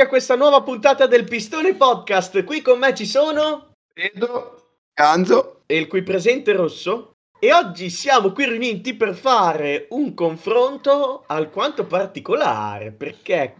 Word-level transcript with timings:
benvenuti 0.00 0.02
a 0.02 0.06
questa 0.06 0.36
nuova 0.36 0.62
puntata 0.62 1.06
del 1.06 1.24
Pistone 1.24 1.74
Podcast. 1.74 2.44
Qui 2.44 2.62
con 2.62 2.78
me 2.78 2.94
ci 2.94 3.04
sono 3.04 3.72
Edo, 3.92 4.76
Ganzo 4.94 5.62
e 5.66 5.76
il 5.76 5.86
qui 5.86 6.02
presente 6.02 6.52
Rosso. 6.52 7.12
E 7.38 7.52
oggi 7.52 7.90
siamo 7.90 8.32
qui 8.32 8.46
riuniti 8.46 8.94
per 8.94 9.14
fare 9.14 9.86
un 9.90 10.14
confronto 10.14 11.24
alquanto 11.26 11.86
particolare, 11.86 12.92
perché, 12.92 13.56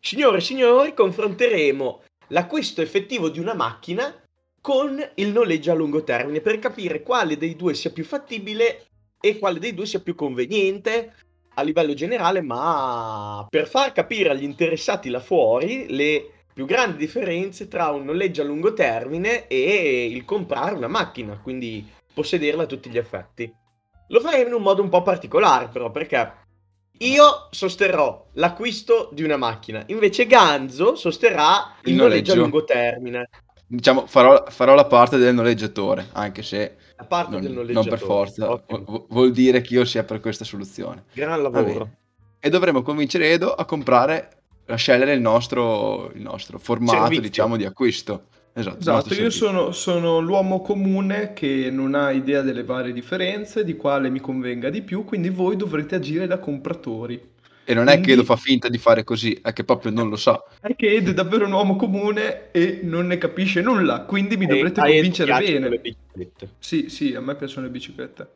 signore 0.00 0.38
e 0.38 0.42
signori, 0.42 0.94
confronteremo 0.94 2.02
l'acquisto 2.28 2.80
effettivo 2.80 3.28
di 3.28 3.38
una 3.38 3.54
macchina 3.54 4.14
con 4.60 5.02
il 5.16 5.28
noleggio 5.28 5.72
a 5.72 5.74
lungo 5.74 6.04
termine 6.04 6.40
per 6.40 6.58
capire 6.58 7.02
quale 7.02 7.36
dei 7.36 7.56
due 7.56 7.74
sia 7.74 7.90
più 7.90 8.04
fattibile 8.04 8.86
e 9.20 9.38
quale 9.38 9.58
dei 9.58 9.74
due 9.74 9.86
sia 9.86 10.00
più 10.00 10.14
conveniente 10.14 11.14
a 11.54 11.62
livello 11.62 11.94
generale, 11.94 12.40
ma 12.40 13.46
per 13.48 13.66
far 13.68 13.92
capire 13.92 14.30
agli 14.30 14.42
interessati 14.42 15.10
là 15.10 15.20
fuori 15.20 15.86
le 15.88 16.30
più 16.52 16.66
grandi 16.66 16.96
differenze 16.96 17.68
tra 17.68 17.90
un 17.90 18.04
noleggio 18.04 18.42
a 18.42 18.44
lungo 18.44 18.74
termine 18.74 19.46
e 19.46 20.06
il 20.06 20.24
comprare 20.24 20.74
una 20.74 20.88
macchina, 20.88 21.38
quindi 21.42 21.86
possederla 22.12 22.64
a 22.64 22.66
tutti 22.66 22.90
gli 22.90 22.98
effetti. 22.98 23.52
Lo 24.08 24.20
faremo 24.20 24.48
in 24.48 24.54
un 24.54 24.62
modo 24.62 24.82
un 24.82 24.90
po' 24.90 25.02
particolare 25.02 25.68
però, 25.68 25.90
perché 25.90 26.40
io 26.98 27.48
sosterrò 27.50 28.28
l'acquisto 28.34 29.08
di 29.12 29.22
una 29.22 29.36
macchina, 29.36 29.82
invece 29.86 30.26
Ganzo 30.26 30.94
sosterrà 30.94 31.76
il, 31.84 31.92
il 31.92 31.96
noleggio. 31.96 32.08
noleggio 32.08 32.32
a 32.32 32.36
lungo 32.36 32.64
termine. 32.64 33.28
Diciamo, 33.74 34.04
farò, 34.06 34.44
farò 34.50 34.74
la 34.74 34.84
parte 34.84 35.16
del 35.16 35.34
noleggiatore, 35.34 36.08
anche 36.12 36.42
se 36.42 36.76
a 36.94 37.04
parte 37.04 37.30
non, 37.30 37.40
del 37.40 37.52
noleggiatore. 37.52 37.88
Non 37.88 37.98
per 37.98 38.06
forza, 38.06 38.50
okay. 38.50 39.06
vuol 39.08 39.32
dire 39.32 39.62
che 39.62 39.72
io 39.72 39.86
sia 39.86 40.04
per 40.04 40.20
questa 40.20 40.44
soluzione. 40.44 41.04
Gran 41.14 41.40
lavoro. 41.40 41.88
E 42.38 42.50
dovremo 42.50 42.82
convincere 42.82 43.30
Edo 43.30 43.54
a 43.54 43.64
comprare, 43.64 44.28
a 44.66 44.74
scegliere 44.74 45.14
il 45.14 45.22
nostro, 45.22 46.10
il 46.12 46.20
nostro 46.20 46.58
formato, 46.58 46.98
Servizio. 46.98 47.22
diciamo, 47.22 47.56
di 47.56 47.64
acquisto. 47.64 48.24
Esatto, 48.52 48.80
esatto 48.80 49.14
io 49.14 49.30
sono, 49.30 49.72
sono, 49.72 50.18
l'uomo 50.18 50.60
comune 50.60 51.32
che 51.32 51.70
non 51.70 51.94
ha 51.94 52.10
idea 52.10 52.42
delle 52.42 52.64
varie 52.64 52.92
differenze, 52.92 53.64
di 53.64 53.74
quale 53.74 54.10
mi 54.10 54.20
convenga 54.20 54.68
di 54.68 54.82
più, 54.82 55.06
quindi 55.06 55.30
voi 55.30 55.56
dovrete 55.56 55.94
agire 55.94 56.26
da 56.26 56.38
compratori. 56.38 57.30
E 57.64 57.74
non 57.74 57.88
è 57.88 58.00
che 58.00 58.12
Edo 58.12 58.24
fa 58.24 58.36
finta 58.36 58.68
di 58.68 58.78
fare 58.78 59.04
così, 59.04 59.38
è 59.40 59.52
che 59.52 59.62
proprio 59.62 59.92
non 59.92 60.08
lo 60.08 60.16
sa. 60.16 60.42
È 60.60 60.74
che 60.74 60.94
Edo 60.94 61.10
è 61.10 61.14
davvero 61.14 61.46
un 61.46 61.52
uomo 61.52 61.76
comune 61.76 62.50
e 62.50 62.80
non 62.82 63.06
ne 63.06 63.18
capisce 63.18 63.62
nulla, 63.62 64.00
quindi 64.00 64.36
mi 64.36 64.46
dovrete 64.46 64.80
e 64.80 64.92
convincere 64.92 65.38
bene. 65.38 65.68
Le 65.68 65.78
biciclette. 65.78 66.48
Sì, 66.58 66.88
sì, 66.88 67.14
a 67.14 67.20
me 67.20 67.36
piacciono 67.36 67.66
le 67.66 67.72
biciclette. 67.72 68.30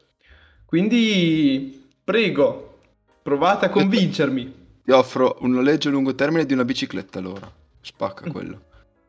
Quindi, 0.64 1.88
prego, 2.04 2.78
provate 3.22 3.66
a 3.66 3.70
convincermi. 3.70 4.64
Ti 4.84 4.90
offro 4.92 5.38
un 5.40 5.50
noleggio 5.50 5.88
a 5.88 5.92
lungo 5.92 6.14
termine 6.14 6.46
di 6.46 6.52
una 6.52 6.64
bicicletta 6.64 7.18
allora. 7.18 7.52
Spacca 7.80 8.28
mm. 8.28 8.30
quello. 8.30 8.62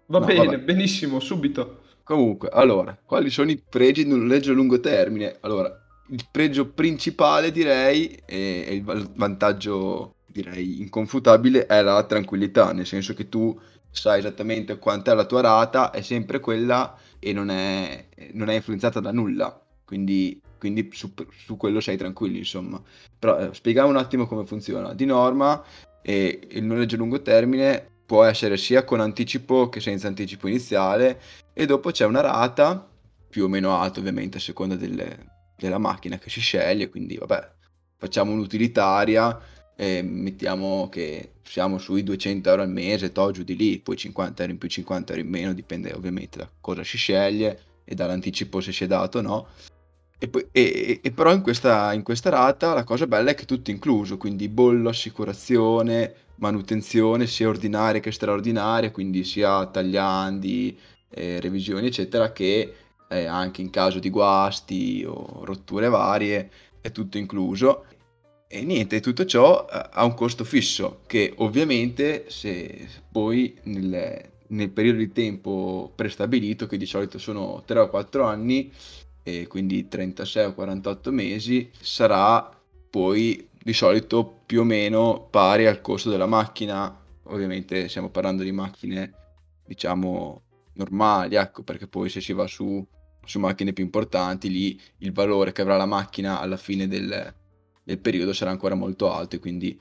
Va 0.08 0.20
no, 0.20 0.26
bene, 0.26 0.46
vabbè. 0.46 0.60
benissimo, 0.60 1.20
subito. 1.20 1.82
Comunque, 2.04 2.50
allora, 2.52 2.98
quali 3.04 3.30
sono 3.30 3.52
i 3.52 3.62
pregi 3.62 4.06
di 4.06 4.12
un 4.12 4.22
noleggio 4.22 4.52
a 4.52 4.56
lungo 4.56 4.80
termine? 4.80 5.38
Allora, 5.42 5.87
il 6.10 6.26
pregio 6.30 6.68
principale 6.70 7.52
direi 7.52 8.18
e 8.26 8.68
il 8.72 9.12
vantaggio 9.16 10.16
direi 10.26 10.82
inconfutabile 10.82 11.66
è 11.66 11.82
la 11.82 12.04
tranquillità, 12.04 12.72
nel 12.72 12.86
senso 12.86 13.14
che 13.14 13.28
tu 13.28 13.60
sai 13.90 14.20
esattamente 14.20 14.78
quant'è 14.78 15.14
la 15.14 15.26
tua 15.26 15.42
rata, 15.42 15.92
è 15.92 16.02
sempre 16.02 16.40
quella 16.40 16.96
e 17.20 17.34
non 17.34 17.50
è, 17.50 18.06
non 18.34 18.50
è 18.50 18.56
influenzata 18.56 19.00
da 19.00 19.12
nulla, 19.12 19.60
quindi, 19.84 20.40
quindi 20.60 20.90
su, 20.92 21.12
su, 21.46 21.58
quello 21.58 21.80
sei 21.80 21.98
tranquillo 21.98 22.38
insomma. 22.38 22.82
Però 23.18 23.40
eh, 23.40 23.54
spieghiamo 23.54 23.90
un 23.90 23.98
attimo 23.98 24.28
come 24.28 24.46
funziona. 24.46 24.94
Di 24.94 25.06
norma 25.06 25.64
eh, 26.02 26.40
il 26.52 26.64
noleggio 26.64 26.96
a 26.96 27.00
lungo 27.00 27.22
termine 27.22 27.96
può 28.06 28.24
essere 28.24 28.58
sia 28.58 28.84
con 28.84 29.00
anticipo 29.00 29.70
che 29.70 29.80
senza 29.80 30.08
anticipo 30.08 30.48
iniziale 30.48 31.20
e 31.54 31.66
dopo 31.66 31.92
c'è 31.92 32.06
una 32.06 32.22
rata 32.22 32.88
più 33.30 33.46
o 33.46 33.48
meno 33.48 33.76
alta 33.76 34.00
ovviamente 34.00 34.38
a 34.38 34.40
seconda 34.40 34.76
delle, 34.76 35.37
della 35.58 35.78
macchina 35.78 36.18
che 36.18 36.30
si 36.30 36.40
sceglie, 36.40 36.90
quindi 36.90 37.18
vabbè, 37.18 37.52
facciamo 37.98 38.32
un'utilitaria, 38.32 39.56
e 39.80 40.02
mettiamo 40.02 40.90
che 40.90 41.34
siamo 41.44 41.78
sui 41.78 42.02
200 42.02 42.50
euro 42.50 42.64
al 42.64 42.70
mese, 42.70 43.12
to 43.12 43.30
giù 43.30 43.44
di 43.44 43.56
lì, 43.56 43.78
poi 43.78 43.96
50 43.96 44.42
euro 44.42 44.54
in 44.54 44.60
più, 44.60 44.68
50 44.68 45.14
euro 45.14 45.24
in 45.24 45.32
meno, 45.32 45.54
dipende 45.54 45.94
ovviamente 45.94 46.40
da 46.40 46.50
cosa 46.60 46.84
si 46.84 46.98
sceglie 46.98 47.60
e 47.86 47.94
dall'anticipo 47.94 48.60
se 48.60 48.72
si 48.72 48.86
è 48.86 48.88
dato 48.88 49.20
o 49.20 49.22
no. 49.22 49.48
E, 50.18 50.28
poi, 50.30 50.48
e, 50.52 51.00
e 51.04 51.12
però 51.12 51.32
in 51.32 51.44
questa, 51.44 51.94
in 51.94 52.02
questa, 52.02 52.32
rata 52.32 52.74
la 52.74 52.84
cosa 52.84 53.06
bella 53.06 53.30
è 53.30 53.36
che 53.36 53.44
è 53.44 53.46
tutto 53.46 53.70
incluso, 53.70 54.18
quindi 54.18 54.50
bollo, 54.50 54.90
assicurazione, 54.90 56.14
manutenzione 56.38 57.28
sia 57.28 57.48
ordinaria 57.48 58.02
che 58.02 58.12
straordinaria, 58.12 58.90
quindi 58.90 59.24
sia 59.24 59.64
tagliandi, 59.68 60.76
eh, 61.10 61.40
revisioni 61.40 61.86
eccetera, 61.86 62.32
che 62.32 62.74
eh, 63.10 63.26
anche 63.26 63.62
in 63.62 63.70
caso 63.70 64.00
di 64.00 64.10
guasti 64.10 65.04
o 65.08 65.44
rotture 65.44 65.90
varie, 65.90 66.50
è 66.82 66.92
tutto 66.92 67.18
incluso. 67.18 67.86
E 68.48 68.64
niente, 68.64 69.02
tutto 69.02 69.26
ciò 69.26 69.66
eh, 69.70 69.90
ha 69.92 70.06
un 70.06 70.14
costo 70.14 70.44
fisso 70.44 71.02
che 71.06 71.34
ovviamente 71.38 72.30
se 72.30 72.88
poi 73.12 73.58
nel, 73.64 74.32
nel 74.48 74.70
periodo 74.70 75.00
di 75.00 75.12
tempo 75.12 75.92
prestabilito, 75.96 76.68
che 76.68 76.78
di 76.78 76.86
solito 76.86 77.18
sono 77.18 77.64
3 77.66 77.80
o 77.80 77.90
4 77.90 78.24
anni, 78.24 78.72
e 79.24 79.48
quindi 79.48 79.90
36 79.90 80.46
o 80.46 80.54
48 80.54 81.12
mesi, 81.12 81.70
sarà 81.82 82.50
poi 82.90 83.50
di 83.62 83.74
solito 83.74 84.40
più 84.46 84.62
o 84.62 84.64
meno 84.64 85.28
pari 85.30 85.66
al 85.68 85.82
costo 85.82 86.10
della 86.10 86.26
macchina. 86.26 86.98
Ovviamente 87.24 87.90
stiamo 87.90 88.10
parlando 88.10 88.44
di 88.44 88.54
macchine, 88.54 89.14
diciamo, 89.66 90.42
normali, 90.74 91.36
ecco, 91.36 91.64
perché 91.64 91.88
poi 91.88 92.08
se 92.08 92.22
si 92.22 92.32
va 92.32 92.48
su 92.48 92.86
su 93.28 93.40
macchine 93.40 93.74
più 93.74 93.84
importanti, 93.84 94.50
lì 94.50 94.80
il 95.00 95.12
valore 95.12 95.52
che 95.52 95.62
avrà 95.62 95.78
la 95.78 95.86
macchina 95.86 96.40
alla 96.40 96.58
fine 96.58 96.88
del, 96.88 97.34
del 97.84 98.00
periodo 98.00 98.34
sarà 98.34 98.52
ancora 98.52 98.76
molto 98.76 99.12
alto 99.12 99.36
e 99.36 99.40
quindi 99.40 99.80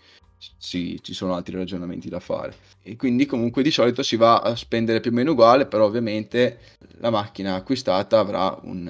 sì, 0.58 0.98
ci 1.02 1.14
sono 1.14 1.34
altri 1.34 1.56
ragionamenti 1.56 2.08
da 2.08 2.20
fare. 2.20 2.54
E 2.82 2.96
quindi 2.96 3.26
comunque 3.26 3.62
di 3.62 3.70
solito 3.70 4.02
si 4.02 4.16
va 4.16 4.40
a 4.40 4.54
spendere 4.54 5.00
più 5.00 5.10
o 5.10 5.14
meno 5.14 5.32
uguale, 5.32 5.66
però 5.66 5.86
ovviamente 5.86 6.58
la 6.98 7.10
macchina 7.10 7.54
acquistata 7.54 8.18
avrà 8.18 8.58
un, 8.62 8.86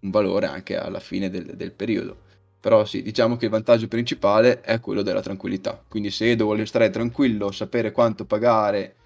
un 0.00 0.10
valore 0.10 0.46
anche 0.46 0.76
alla 0.76 1.00
fine 1.00 1.30
del, 1.30 1.56
del, 1.56 1.72
periodo. 1.72 2.22
Però 2.60 2.84
sì, 2.84 3.02
diciamo 3.02 3.36
che 3.36 3.46
il 3.46 3.50
vantaggio 3.50 3.88
principale 3.88 4.60
è 4.60 4.80
quello 4.80 5.02
della 5.02 5.20
tranquillità. 5.20 5.82
Quindi 5.86 6.10
se 6.10 6.34
vuole 6.36 6.66
stare 6.66 6.90
tranquillo, 6.90 7.50
sapere 7.50 7.92
quanto 7.92 8.24
pagare 8.24 8.96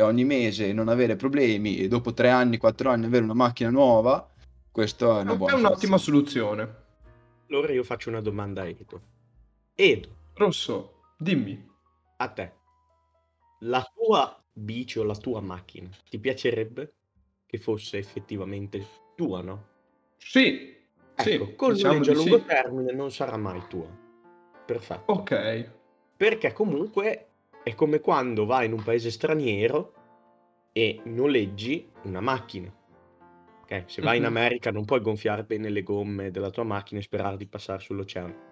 ogni 0.00 0.24
mese, 0.24 0.72
non 0.72 0.88
avere 0.88 1.16
problemi 1.16 1.78
e 1.78 1.88
dopo 1.88 2.12
tre 2.12 2.28
anni, 2.28 2.58
quattro 2.58 2.90
anni 2.90 3.06
avere 3.06 3.24
una 3.24 3.34
macchina 3.34 3.70
nuova, 3.70 4.28
questo 4.78 5.18
è 5.18 5.22
una 5.22 5.34
buona 5.34 5.54
È 5.54 5.58
un'ottima 5.58 5.98
soluzione. 5.98 6.76
Allora 7.48 7.72
io 7.72 7.82
faccio 7.82 8.10
una 8.10 8.20
domanda 8.20 8.62
a 8.62 8.68
Edo. 8.68 9.02
Edo. 9.74 10.08
Rosso, 10.34 11.00
dimmi. 11.18 11.68
A 12.18 12.28
te. 12.28 12.52
La 13.62 13.84
tua 13.92 14.40
bici 14.52 15.00
o 15.00 15.02
la 15.02 15.16
tua 15.16 15.40
macchina 15.40 15.88
ti 16.08 16.20
piacerebbe 16.20 16.94
che 17.44 17.58
fosse 17.58 17.98
effettivamente 17.98 18.86
tua, 19.16 19.40
no? 19.40 19.66
Sì. 20.16 20.76
Ecco, 21.16 21.22
sì, 21.22 21.54
con 21.56 21.72
diciamo 21.72 21.98
a 21.98 22.12
lungo 22.12 22.38
sì. 22.38 22.44
termine 22.44 22.92
non 22.92 23.10
sarà 23.10 23.36
mai 23.36 23.60
tua. 23.68 23.88
Perfetto. 24.64 25.10
Ok. 25.12 25.70
Perché 26.16 26.52
comunque 26.52 27.30
è 27.64 27.74
come 27.74 27.98
quando 27.98 28.46
vai 28.46 28.66
in 28.66 28.74
un 28.74 28.82
paese 28.84 29.10
straniero 29.10 29.92
e 30.70 31.00
noleggi 31.06 31.90
una 32.02 32.20
macchina 32.20 32.72
Okay? 33.68 33.84
Se 33.86 34.00
vai 34.00 34.16
in 34.16 34.24
America 34.24 34.70
non 34.70 34.86
puoi 34.86 35.00
gonfiare 35.00 35.44
bene 35.44 35.68
le 35.68 35.82
gomme 35.82 36.30
della 36.30 36.48
tua 36.48 36.64
macchina 36.64 37.00
e 37.00 37.02
sperare 37.02 37.36
di 37.36 37.46
passare 37.46 37.80
sull'oceano. 37.80 38.46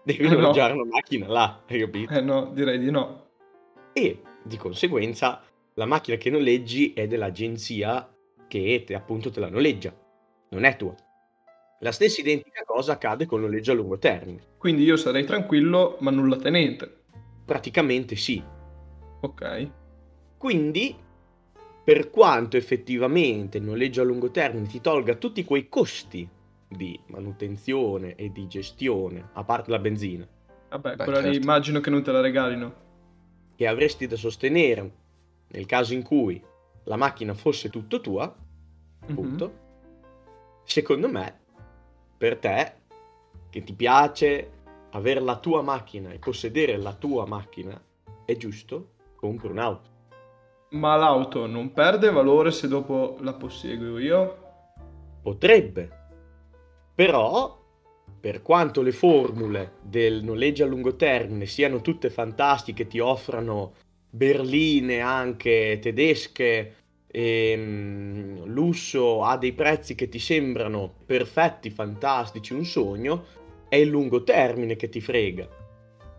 Devi 0.02 0.24
eh 0.24 0.28
alloggiare 0.28 0.72
no. 0.72 0.80
una 0.80 0.90
macchina 0.92 1.28
là, 1.28 1.62
hai 1.68 1.78
capito? 1.78 2.14
Eh 2.14 2.22
no, 2.22 2.50
direi 2.54 2.78
di 2.78 2.90
no. 2.90 3.28
E 3.92 4.22
di 4.42 4.56
conseguenza 4.56 5.42
la 5.74 5.84
macchina 5.84 6.16
che 6.16 6.30
noleggi 6.30 6.94
è 6.94 7.06
dell'agenzia 7.06 8.10
che 8.48 8.82
te, 8.86 8.94
appunto 8.94 9.30
te 9.30 9.40
la 9.40 9.50
noleggia, 9.50 9.94
non 10.50 10.64
è 10.64 10.74
tua. 10.76 10.94
La 11.80 11.92
stessa 11.92 12.22
identica 12.22 12.62
cosa 12.64 12.92
accade 12.92 13.26
con 13.26 13.42
noleggio 13.42 13.72
a 13.72 13.74
lungo 13.74 13.98
termine. 13.98 14.40
Quindi 14.56 14.84
io 14.84 14.96
sarei 14.96 15.24
tranquillo, 15.24 15.98
ma 16.00 16.10
nulla 16.10 16.36
tenente. 16.36 17.02
Praticamente 17.44 18.16
sì. 18.16 18.42
Ok. 19.20 19.70
Quindi 20.38 20.96
per 21.84 22.10
quanto 22.10 22.56
effettivamente 22.56 23.58
il 23.58 23.64
noleggio 23.64 24.02
a 24.02 24.04
lungo 24.04 24.30
termine 24.30 24.66
ti 24.66 24.80
tolga 24.80 25.16
tutti 25.16 25.44
quei 25.44 25.68
costi 25.68 26.28
di 26.68 26.98
manutenzione 27.06 28.14
e 28.14 28.30
di 28.30 28.46
gestione, 28.46 29.30
a 29.32 29.44
parte 29.44 29.70
la 29.70 29.78
benzina. 29.78 30.26
Vabbè, 30.70 30.96
Beh, 30.96 31.04
quella 31.04 31.20
certo. 31.20 31.30
lì 31.30 31.36
immagino 31.36 31.80
che 31.80 31.90
non 31.90 32.02
te 32.02 32.12
la 32.12 32.20
regalino. 32.20 32.74
Che 33.54 33.66
avresti 33.66 34.06
da 34.06 34.16
sostenere 34.16 34.90
nel 35.48 35.66
caso 35.66 35.92
in 35.92 36.02
cui 36.02 36.42
la 36.84 36.96
macchina 36.96 37.34
fosse 37.34 37.68
tutto 37.68 38.00
tua, 38.00 38.34
appunto. 39.00 39.46
Mm-hmm. 39.46 39.60
Secondo 40.64 41.08
me, 41.08 41.40
per 42.16 42.38
te, 42.38 42.74
che 43.50 43.62
ti 43.62 43.74
piace 43.74 44.50
avere 44.92 45.20
la 45.20 45.38
tua 45.38 45.62
macchina 45.62 46.10
e 46.10 46.18
possedere 46.18 46.76
la 46.76 46.94
tua 46.94 47.26
macchina, 47.26 47.80
è 48.24 48.36
giusto, 48.36 48.92
compri 49.16 49.48
un'auto. 49.48 49.91
Ma 50.72 50.96
l'auto 50.96 51.46
non 51.46 51.72
perde 51.72 52.10
valore 52.10 52.50
se 52.50 52.66
dopo 52.66 53.16
la 53.20 53.34
posseggo 53.34 53.98
io? 53.98 54.36
Potrebbe. 55.22 55.90
Però, 56.94 57.60
per 58.18 58.42
quanto 58.42 58.80
le 58.80 58.92
formule 58.92 59.74
del 59.82 60.24
noleggio 60.24 60.64
a 60.64 60.66
lungo 60.66 60.96
termine 60.96 61.46
siano 61.46 61.80
tutte 61.80 62.08
fantastiche, 62.08 62.86
ti 62.86 62.98
offrano 63.00 63.74
berline 64.08 65.00
anche 65.00 65.78
tedesche, 65.80 66.76
e, 67.14 67.54
um, 67.54 68.44
lusso 68.46 69.22
a 69.22 69.36
dei 69.36 69.52
prezzi 69.52 69.94
che 69.94 70.08
ti 70.08 70.18
sembrano 70.18 70.94
perfetti, 71.04 71.68
fantastici, 71.68 72.54
un 72.54 72.64
sogno, 72.64 73.26
è 73.68 73.76
il 73.76 73.88
lungo 73.88 74.24
termine 74.24 74.76
che 74.76 74.88
ti 74.88 75.02
frega. 75.02 75.46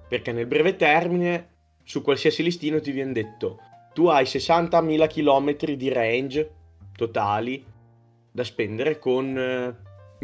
Perché 0.08 0.32
nel 0.32 0.46
breve 0.46 0.76
termine, 0.76 1.50
su 1.84 2.04
qualsiasi 2.04 2.44
listino 2.44 2.80
ti 2.80 2.92
viene 2.92 3.12
detto, 3.12 3.60
tu 3.94 4.08
hai 4.08 4.26
60.000 4.26 5.08
km 5.08 5.74
di 5.76 5.90
range 5.90 6.52
totali 6.96 7.64
da 8.32 8.44
spendere 8.44 8.98
con 9.00 9.38
eh, 9.38 9.76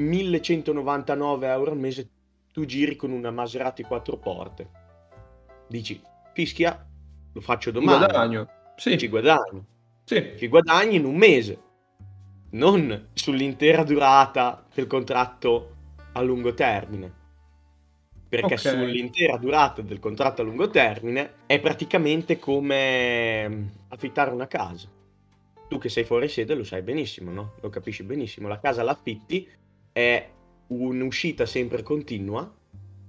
1199 0.02 1.48
euro 1.48 1.72
al 1.72 1.78
mese 1.78 2.10
tu 2.52 2.66
giri 2.66 2.96
con 2.96 3.12
una 3.12 3.32
Maserati 3.32 3.84
4 3.84 4.18
porte. 4.18 4.70
Dici, 5.68 6.02
fischia, 6.34 6.86
lo 7.32 7.42
faccio 7.42 7.72
domani. 7.72 8.00
Guadagno. 8.00 8.48
Sì. 8.76 8.98
Ci 8.98 9.08
guadagno. 9.08 9.66
Sì. 10.04 10.34
Ci 10.38 10.48
guadagni 10.48 10.96
in 10.96 11.06
un 11.06 11.16
mese, 11.16 11.62
non 12.52 13.10
sull'intera 13.14 13.84
durata 13.84 14.66
del 14.74 14.88
contratto 14.88 15.76
a 16.14 16.22
lungo 16.22 16.54
termine. 16.54 17.19
Perché 18.30 18.54
okay. 18.54 18.58
sull'intera 18.58 19.38
durata 19.38 19.82
del 19.82 20.00
contratto 20.00 20.42
a 20.42 20.46
lungo 20.46 20.70
termine 20.70 21.34
è 21.48 21.60
praticamente 21.60 22.38
come 22.38 23.50
mm, 23.50 23.66
affittare 23.90 24.32
una 24.32 24.48
casa. 24.48 24.88
Tu 25.68 25.78
che 25.80 25.90
sei 25.90 26.04
fuori 26.04 26.28
sede 26.30 26.54
lo 26.54 26.64
sai 26.64 26.84
benissimo, 26.84 27.32
no? 27.32 27.54
Lo 27.62 27.70
capisci 27.70 28.04
benissimo. 28.04 28.48
La 28.48 28.60
casa 28.60 28.84
l'affitti 28.84 29.50
è 29.92 30.30
un'uscita 30.68 31.46
sempre 31.48 31.82
continua, 31.82 32.52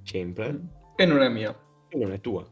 sempre. 0.02 0.58
E 0.96 1.04
non 1.04 1.20
è 1.20 1.28
mia. 1.28 1.54
E 1.88 1.98
non 1.98 2.12
è 2.12 2.20
tua. 2.20 2.46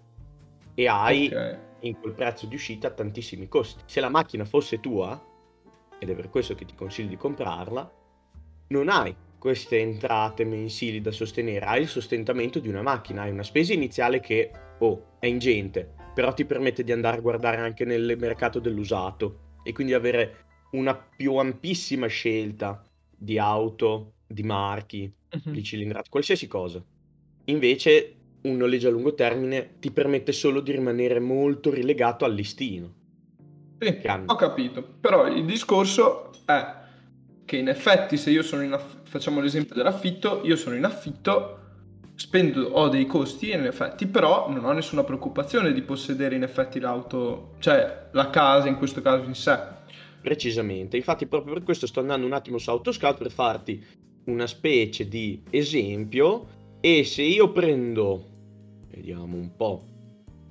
E 0.75 0.87
hai 0.87 1.26
okay 1.26 1.67
in 1.81 1.99
quel 1.99 2.15
prezzo 2.15 2.47
di 2.47 2.55
uscita 2.55 2.91
tantissimi 2.91 3.49
costi. 3.49 3.82
Se 3.87 4.00
la 4.00 4.09
macchina 4.09 4.44
fosse 4.44 4.81
tua, 4.81 5.20
ed 5.99 6.11
è 6.11 6.15
per 6.15 6.31
questo 6.31 6.55
che 6.55 6.65
ti 6.65 6.75
consiglio 6.75 7.09
di 7.09 7.17
comprarla, 7.17 7.93
non 8.69 8.88
hai 8.88 9.15
queste 9.38 9.79
entrate 9.79 10.44
mensili 10.44 11.00
da 11.00 11.12
sostenere, 11.12 11.64
hai 11.64 11.82
il 11.82 11.88
sostentamento 11.88 12.58
di 12.58 12.69
una 12.69 12.82
macchina, 12.82 13.23
hai 13.23 13.31
una 13.31 13.43
spesa 13.43 13.73
iniziale 13.73 14.20
che, 14.20 14.50
oh, 14.79 15.17
è 15.20 15.26
ingente, 15.26 15.94
però 16.14 16.35
ti 16.35 16.44
permette 16.44 16.82
di 16.82 16.93
andare 16.93 17.19
a 17.19 17.20
guardare 17.20 17.58
anche 17.58 17.85
nel 17.85 18.17
mercato 18.19 18.58
dell'usato 18.58 19.56
e 19.62 19.73
quindi 19.73 19.94
avere 19.94 20.46
una 20.73 20.94
più 20.94 21.37
ampissima 21.37 22.06
scelta 22.08 22.82
di 23.17 23.38
auto, 23.38 24.14
di 24.26 24.43
marchi, 24.43 25.11
uh-huh. 25.31 25.50
di 25.50 25.62
cilindrate, 25.62 26.11
qualsiasi 26.11 26.46
cosa. 26.46 26.84
Invece 27.44 28.14
un 28.43 28.56
noleggio 28.56 28.88
a 28.88 28.91
lungo 28.91 29.14
termine 29.14 29.79
ti 29.79 29.91
permette 29.91 30.32
solo 30.32 30.61
di 30.61 30.73
rimanere 30.73 31.20
molto 31.20 31.70
rilegato 31.70 32.25
al 32.25 32.34
listino. 32.34 32.94
Sì, 33.79 34.00
ho 34.26 34.34
capito. 34.34 34.82
Però 35.00 35.26
il 35.29 35.44
discorso 35.44 36.31
è 36.44 36.78
che 37.49 37.56
in 37.56 37.69
effetti 37.69 38.19
se 38.19 38.31
io 38.31 38.43
sono 38.43 38.62
in 38.62 38.75
affitto, 38.75 39.00
facciamo 39.05 39.41
l'esempio 39.41 39.75
dell'affitto, 39.75 40.43
io 40.45 40.55
sono 40.55 40.77
in 40.77 40.85
affitto, 40.85 41.59
spendo, 42.15 42.69
ho 42.73 42.89
dei 42.89 43.06
costi 43.06 43.53
in 43.53 43.65
effetti, 43.65 44.06
però 44.06 44.50
non 44.50 44.67
ho 44.67 44.73
nessuna 44.73 45.03
preoccupazione 45.03 45.73
di 45.73 45.81
possedere 45.81 46.35
in 46.35 46.43
effetti 46.43 46.79
l'auto, 46.79 47.55
cioè 47.59 48.09
la 48.12 48.29
casa 48.29 48.69
in 48.69 48.77
questo 48.77 49.00
caso 49.00 49.25
in 49.25 49.35
sé. 49.35 49.59
Precisamente, 50.21 50.99
infatti 50.99 51.25
proprio 51.25 51.55
per 51.55 51.62
questo 51.62 51.87
sto 51.87 52.00
andando 52.00 52.27
un 52.27 52.35
attimo 52.35 52.59
su 52.59 52.69
Autoscout 52.69 53.17
per 53.17 53.31
farti 53.31 53.83
una 54.25 54.47
specie 54.47 55.09
di 55.09 55.43
esempio 55.49 56.49
e 56.81 57.03
se 57.03 57.23
io 57.23 57.51
prendo, 57.51 58.27
vediamo 58.91 59.39
un 59.39 59.56
po', 59.56 59.85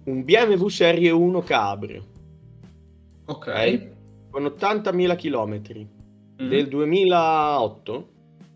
un 0.05 0.23
BMW 0.23 0.67
Serie 0.67 1.11
1 1.11 1.41
Cabrio, 1.43 2.05
ok, 3.25 3.35
okay 3.35 3.95
con 4.31 4.45
80.000 4.45 5.15
km 5.15 5.87
mm. 6.41 6.47
del 6.47 6.67
2008, 6.67 8.09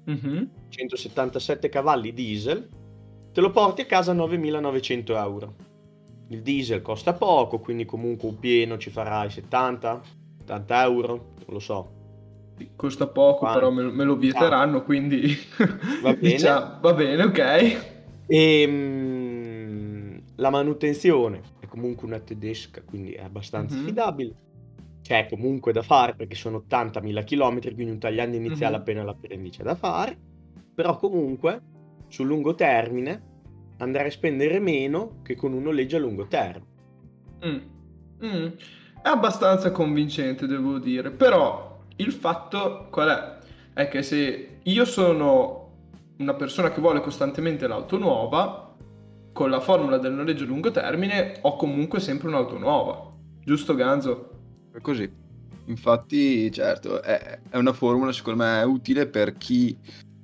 mm-hmm. 0.10 0.44
177 0.70 1.70
cavalli 1.70 2.14
diesel, 2.14 2.68
te 3.32 3.42
lo 3.42 3.52
porti 3.52 3.82
a 3.82 3.86
casa 3.86 4.12
a 4.12 4.16
9.900 4.16 5.16
euro. 5.18 5.56
Il 6.30 6.42
diesel 6.42 6.82
costa 6.82 7.14
poco, 7.14 7.60
quindi 7.60 7.86
comunque 7.86 8.30
un 8.30 8.40
pieno 8.40 8.78
ci 8.78 8.90
farai 8.90 9.30
70, 9.30 10.02
80 10.42 10.84
euro, 10.84 11.08
non 11.08 11.48
lo 11.48 11.60
so. 11.60 12.00
Costa 12.76 13.08
poco, 13.08 13.40
Quanto? 13.40 13.60
però 13.60 13.72
me, 13.72 13.84
me, 13.84 14.04
lo 14.04 14.16
vieteranno, 14.16 14.78
ah. 14.78 14.82
quindi 14.82 15.36
va 16.02 16.14
bene. 16.16 16.34
diciamo, 16.34 16.78
va 16.80 16.94
bene, 16.94 17.24
ok. 17.24 17.40
E, 18.28 18.62
ehm, 18.62 20.22
la 20.36 20.50
manutenzione 20.50 21.42
è 21.60 21.68
comunque 21.68 22.08
una 22.08 22.20
tedesca, 22.20 22.82
quindi 22.82 23.12
è 23.14 23.24
abbastanza 23.24 23.76
mm-hmm. 23.76 23.84
affidabile. 23.84 24.36
C'è 25.02 25.28
comunque 25.30 25.74
da 25.74 25.82
fare 25.82 26.16
perché 26.16 26.36
sono 26.36 26.64
80.000 26.68 27.24
km, 27.24 27.74
quindi 27.74 27.92
un 27.92 28.00
tagliando 28.00 28.36
iniziale 28.36 28.74
mm-hmm. 28.74 28.82
appena 28.82 29.04
l'appendice 29.04 29.64
da 29.64 29.76
fare. 29.76 30.18
Però 30.74 30.98
comunque, 30.98 31.62
sul 32.08 32.28
lungo 32.28 32.56
termine, 32.56 33.30
andrei 33.78 34.08
a 34.08 34.12
spendere 34.12 34.60
meno 34.60 35.22
che 35.24 35.36
con 35.36 35.54
un 35.54 35.64
noleggio 35.64 35.98
a 35.98 36.00
lungo 36.00 36.28
termine. 36.28 36.70
Mm. 37.46 37.58
Mm. 38.24 38.48
È 39.02 39.08
abbastanza 39.08 39.72
convincente, 39.72 40.46
devo 40.46 40.78
dire. 40.78 41.10
Però 41.12 41.80
il 41.96 42.12
fatto 42.12 42.88
qual 42.92 43.10
è? 43.10 43.38
È 43.74 43.88
che 43.88 44.04
se 44.04 44.60
io 44.62 44.86
sono 44.86 45.62
una 46.18 46.36
persona 46.36 46.72
che 46.72 46.82
vuole 46.82 47.02
costantemente 47.02 47.68
l'auto 47.68 47.98
nuova, 47.98 48.76
con 49.34 49.50
la 49.50 49.60
formula 49.60 49.98
del 49.98 50.14
noleggio 50.14 50.44
a 50.44 50.48
lungo 50.48 50.72
termine 50.72 51.38
ho 51.42 51.56
comunque 51.56 52.00
sempre 52.00 52.28
un'auto 52.28 52.58
nuova. 52.58 53.12
Giusto 53.44 53.74
Ganzo? 53.76 54.31
È 54.72 54.80
così. 54.80 55.10
Infatti, 55.66 56.52
certo, 56.52 57.02
è, 57.02 57.40
è 57.50 57.58
una 57.58 57.74
formula 57.74 58.12
secondo 58.12 58.44
me 58.44 58.64
utile 58.64 59.06
per 59.06 59.38
chi 59.38 59.78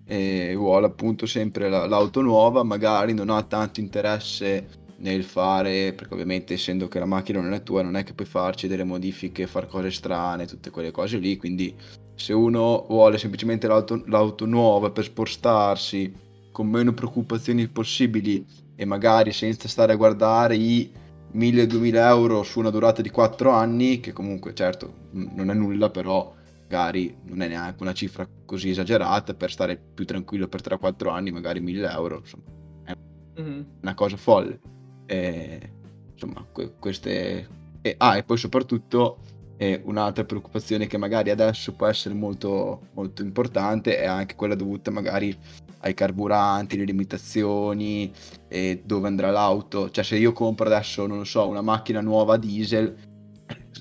eh, 0.06 0.54
vuole 0.56 0.88
appunto 0.88 1.26
sempre 1.26 1.70
la, 1.70 1.86
l'auto 1.86 2.22
nuova, 2.22 2.64
magari 2.64 3.14
non 3.14 3.30
ha 3.30 3.44
tanto 3.44 3.80
interesse 3.80 4.86
nel 5.00 5.24
fare, 5.24 5.94
perché 5.94 6.14
ovviamente 6.14 6.54
essendo 6.54 6.88
che 6.88 7.00
la 7.00 7.06
macchina 7.06 7.42
non 7.42 7.54
è 7.54 7.62
tua 7.62 7.84
non 7.84 7.96
è 7.96 8.04
che 8.04 8.14
puoi 8.14 8.26
farci 8.28 8.68
delle 8.68 8.84
modifiche, 8.84 9.48
fare 9.48 9.68
cose 9.68 9.92
strane, 9.92 10.48
tutte 10.48 10.72
quelle 10.72 10.92
cose 10.92 11.18
lì, 11.18 11.38
quindi 11.38 11.76
se 12.16 12.34
uno 12.34 12.86
vuole 12.88 13.18
semplicemente 13.18 13.68
l'auto, 13.68 14.02
l'auto 14.08 14.46
nuova 14.46 14.90
per 14.90 15.04
spostarsi 15.04 16.12
con 16.52 16.68
meno 16.68 16.94
preoccupazioni 16.94 17.68
possibili 17.68 18.44
e 18.76 18.86
magari 18.86 19.32
senza 19.32 19.68
stare 19.68 19.94
a 19.94 19.98
guardare 19.98 20.56
i 20.56 20.90
1000-2000 21.34 21.96
euro 21.96 22.44
su 22.44 22.60
una 22.60 22.70
durata 22.70 23.02
di 23.02 23.10
4 23.10 23.52
anni, 23.52 24.00
che 24.00 24.14
comunque 24.14 24.54
certo 24.54 24.94
non 25.12 25.50
è 25.50 25.54
nulla, 25.54 25.90
però 25.90 26.34
magari 26.64 27.16
non 27.24 27.42
è 27.42 27.48
neanche 27.48 27.82
una 27.82 27.94
cifra 27.94 28.28
così 28.46 28.70
esagerata 28.70 29.34
per 29.34 29.52
stare 29.52 29.78
più 29.78 30.06
tranquillo 30.06 30.48
per 30.48 30.62
3-4 30.62 31.10
anni, 31.10 31.32
magari 31.32 31.60
1000 31.60 31.90
euro, 31.90 32.18
insomma, 32.18 32.44
è 32.84 32.96
mm-hmm. 33.42 33.62
una 33.82 33.94
cosa 33.94 34.18
folle. 34.18 34.60
E, 35.06 35.72
insomma, 36.14 36.46
que- 36.52 36.74
queste... 36.80 37.48
E, 37.82 37.96
ah, 37.98 38.18
e 38.18 38.24
poi 38.24 38.38
soprattutto 38.38 39.20
eh, 39.58 39.82
un'altra 39.86 40.24
preoccupazione 40.24 40.88
che 40.88 40.98
magari 40.98 41.30
adesso 41.30 41.74
può 41.74 41.88
essere 41.88 42.14
molto, 42.14 42.88
molto 42.94 43.24
importante 43.24 43.98
è 43.98 44.06
anche 44.06 44.36
quella 44.36 44.56
dovuta 44.56 44.92
magari 44.92 45.36
ai 45.80 45.94
carburanti, 45.94 46.78
le 46.78 46.86
limitazioni, 46.86 48.12
e 48.48 48.82
dove 48.86 49.08
andrà 49.08 49.32
l'auto. 49.32 49.90
Cioè 49.90 50.04
se 50.04 50.18
io 50.18 50.32
compro 50.34 50.68
adesso, 50.68 51.06
non 51.08 51.18
lo 51.18 51.24
so, 51.24 51.48
una 51.48 51.62
macchina 51.62 52.02
nuova 52.02 52.38
diesel, 52.38 52.96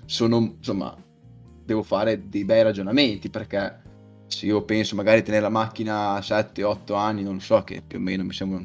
sono, 0.05 0.55
insomma, 0.57 0.97
devo 1.65 1.83
fare 1.83 2.29
dei 2.29 2.45
bei 2.45 2.63
ragionamenti 2.63 3.29
perché 3.29 3.83
se 4.29 4.47
io 4.47 4.65
penso 4.65 4.95
magari 4.95 5.23
tenere 5.23 5.43
la 5.43 5.49
macchina 5.49 6.19
7-8 6.19 6.95
anni, 6.97 7.23
non 7.23 7.41
so, 7.41 7.63
che 7.63 7.83
più 7.87 7.99
o 7.99 8.01
meno 8.01 8.25
mi 8.25 8.33
sembra 8.33 8.61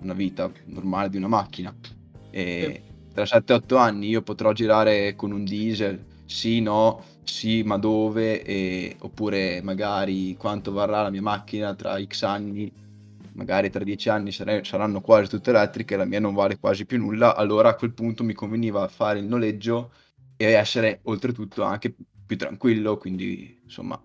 una 0.00 0.14
vita 0.14 0.50
normale 0.66 1.08
di 1.10 1.16
una 1.16 1.28
macchina. 1.28 1.74
E 2.30 2.82
tra 3.12 3.24
7-8 3.24 3.76
anni 3.76 4.08
io 4.08 4.22
potrò 4.22 4.52
girare 4.52 5.14
con 5.16 5.32
un 5.32 5.44
diesel, 5.44 6.04
sì, 6.26 6.60
no, 6.60 7.02
sì, 7.22 7.62
ma 7.62 7.76
dove, 7.78 8.42
e, 8.42 8.96
oppure 9.00 9.62
magari 9.62 10.36
quanto 10.36 10.72
varrà 10.72 11.02
la 11.02 11.10
mia 11.10 11.22
macchina 11.22 11.74
tra 11.74 12.02
X 12.02 12.22
anni, 12.22 12.72
magari 13.32 13.70
tra 13.70 13.84
10 13.84 14.08
anni 14.08 14.32
sare- 14.32 14.64
saranno 14.64 15.00
quasi 15.00 15.28
tutte 15.28 15.50
elettriche, 15.50 15.96
la 15.96 16.04
mia 16.04 16.20
non 16.20 16.34
vale 16.34 16.58
quasi 16.58 16.86
più 16.86 16.98
nulla, 16.98 17.36
allora 17.36 17.70
a 17.70 17.74
quel 17.74 17.92
punto 17.92 18.24
mi 18.24 18.34
conveniva 18.34 18.86
fare 18.88 19.18
il 19.18 19.26
noleggio 19.26 19.92
e 20.36 20.46
essere 20.52 21.00
oltretutto 21.04 21.62
anche 21.62 21.94
più 22.26 22.36
tranquillo, 22.36 22.96
quindi 22.96 23.60
insomma, 23.62 24.00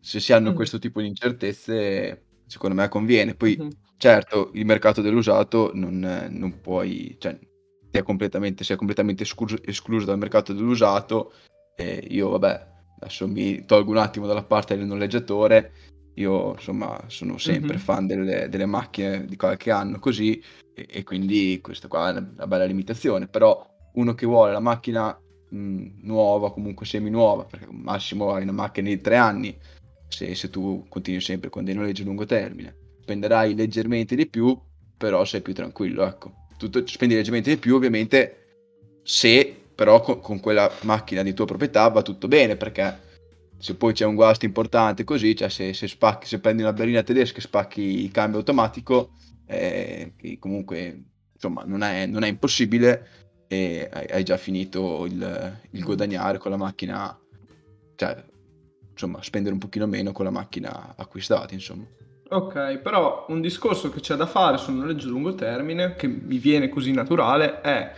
se 0.00 0.20
si 0.20 0.32
hanno 0.32 0.52
mm. 0.52 0.54
questo 0.54 0.78
tipo 0.78 1.00
di 1.00 1.06
incertezze, 1.08 2.24
secondo 2.46 2.76
me 2.76 2.88
conviene. 2.88 3.34
Poi 3.34 3.56
mm-hmm. 3.58 3.70
Certo, 3.98 4.52
il 4.54 4.64
mercato 4.64 5.02
dell'usato 5.02 5.72
non 5.74 5.98
non 6.30 6.60
puoi 6.60 7.16
cioè, 7.18 7.36
sia 7.90 8.04
completamente, 8.04 8.62
sia 8.62 8.76
completamente 8.76 9.24
escluso, 9.24 9.56
escluso, 9.64 10.06
dal 10.06 10.18
mercato 10.18 10.52
dell'usato. 10.52 11.32
E 11.80 12.08
io, 12.10 12.30
vabbè, 12.30 12.66
adesso 12.98 13.28
mi 13.28 13.64
tolgo 13.64 13.92
un 13.92 13.98
attimo 13.98 14.26
dalla 14.26 14.42
parte 14.42 14.76
del 14.76 14.84
noleggiatore. 14.84 15.72
Io, 16.14 16.54
insomma, 16.54 17.04
sono 17.06 17.38
sempre 17.38 17.74
mm-hmm. 17.74 17.82
fan 17.82 18.06
delle, 18.08 18.48
delle, 18.48 18.66
macchine 18.66 19.24
di 19.26 19.36
qualche 19.36 19.70
anno 19.70 20.00
così, 20.00 20.42
e, 20.74 20.88
e, 20.90 21.04
quindi 21.04 21.60
questa 21.62 21.86
qua 21.86 22.08
è 22.08 22.18
una 22.18 22.46
bella 22.48 22.64
limitazione. 22.64 23.28
Però 23.28 23.64
uno 23.92 24.14
che 24.14 24.26
vuole 24.26 24.50
la 24.50 24.58
macchina 24.58 25.16
mh, 25.50 25.86
nuova, 26.02 26.52
comunque 26.52 26.84
semi-nuova, 26.84 27.44
perché 27.44 27.68
massimo 27.70 28.32
hai 28.32 28.42
una 28.42 28.50
macchina 28.50 28.88
di 28.88 29.00
tre 29.00 29.14
anni, 29.14 29.56
se, 30.08 30.34
se 30.34 30.50
tu 30.50 30.84
continui 30.88 31.20
sempre 31.20 31.48
con 31.48 31.62
dei 31.62 31.74
noleggi 31.74 32.02
a 32.02 32.06
lungo 32.06 32.24
termine, 32.24 32.74
spenderai 33.02 33.54
leggermente 33.54 34.16
di 34.16 34.26
più, 34.26 34.58
però 34.96 35.24
sei 35.24 35.42
più 35.42 35.54
tranquillo, 35.54 36.04
ecco. 36.04 36.46
Tutto, 36.56 36.84
spendi 36.88 37.14
leggermente 37.14 37.50
di 37.50 37.58
più, 37.58 37.76
ovviamente, 37.76 38.46
se 39.04 39.67
però 39.78 40.00
con, 40.00 40.18
con, 40.18 40.40
quella 40.40 40.68
macchina 40.82 41.22
di 41.22 41.32
tua 41.32 41.44
proprietà 41.44 41.86
va 41.86 42.02
tutto 42.02 42.26
bene, 42.26 42.56
perché 42.56 42.98
se 43.58 43.76
poi 43.76 43.92
c'è 43.92 44.04
un 44.04 44.16
guasto 44.16 44.44
importante 44.44 45.04
così, 45.04 45.36
cioè 45.36 45.48
se, 45.48 45.72
se, 45.72 45.86
spacchi, 45.86 46.26
se 46.26 46.40
prendi 46.40 46.62
una 46.62 46.72
berlina 46.72 47.04
tedesca 47.04 47.38
e 47.38 47.42
spacchi 47.42 48.02
il 48.02 48.10
cambio 48.10 48.40
automatico, 48.40 49.10
eh, 49.46 50.14
comunque 50.40 51.04
insomma 51.32 51.62
non 51.64 51.84
è, 51.84 52.06
non 52.06 52.24
è 52.24 52.26
impossibile 52.26 53.06
e 53.46 53.88
hai, 53.92 54.06
hai 54.06 54.24
già 54.24 54.36
finito 54.36 55.06
il, 55.06 55.60
il, 55.70 55.84
guadagnare 55.84 56.38
con 56.38 56.50
la 56.50 56.56
macchina, 56.56 57.16
cioè 57.94 58.24
insomma 58.90 59.22
spendere 59.22 59.54
un 59.54 59.60
pochino 59.60 59.86
meno 59.86 60.10
con 60.10 60.24
la 60.24 60.32
macchina 60.32 60.94
acquistata 60.96 61.54
insomma. 61.54 61.84
Ok, 62.30 62.78
però 62.78 63.26
un 63.28 63.40
discorso 63.40 63.90
che 63.90 64.00
c'è 64.00 64.16
da 64.16 64.26
fare 64.26 64.58
sul 64.58 64.74
noleggio 64.74 65.06
a 65.06 65.10
lungo 65.10 65.36
termine, 65.36 65.94
che 65.94 66.08
mi 66.08 66.38
viene 66.38 66.68
così 66.68 66.90
naturale, 66.90 67.60
è 67.60 67.92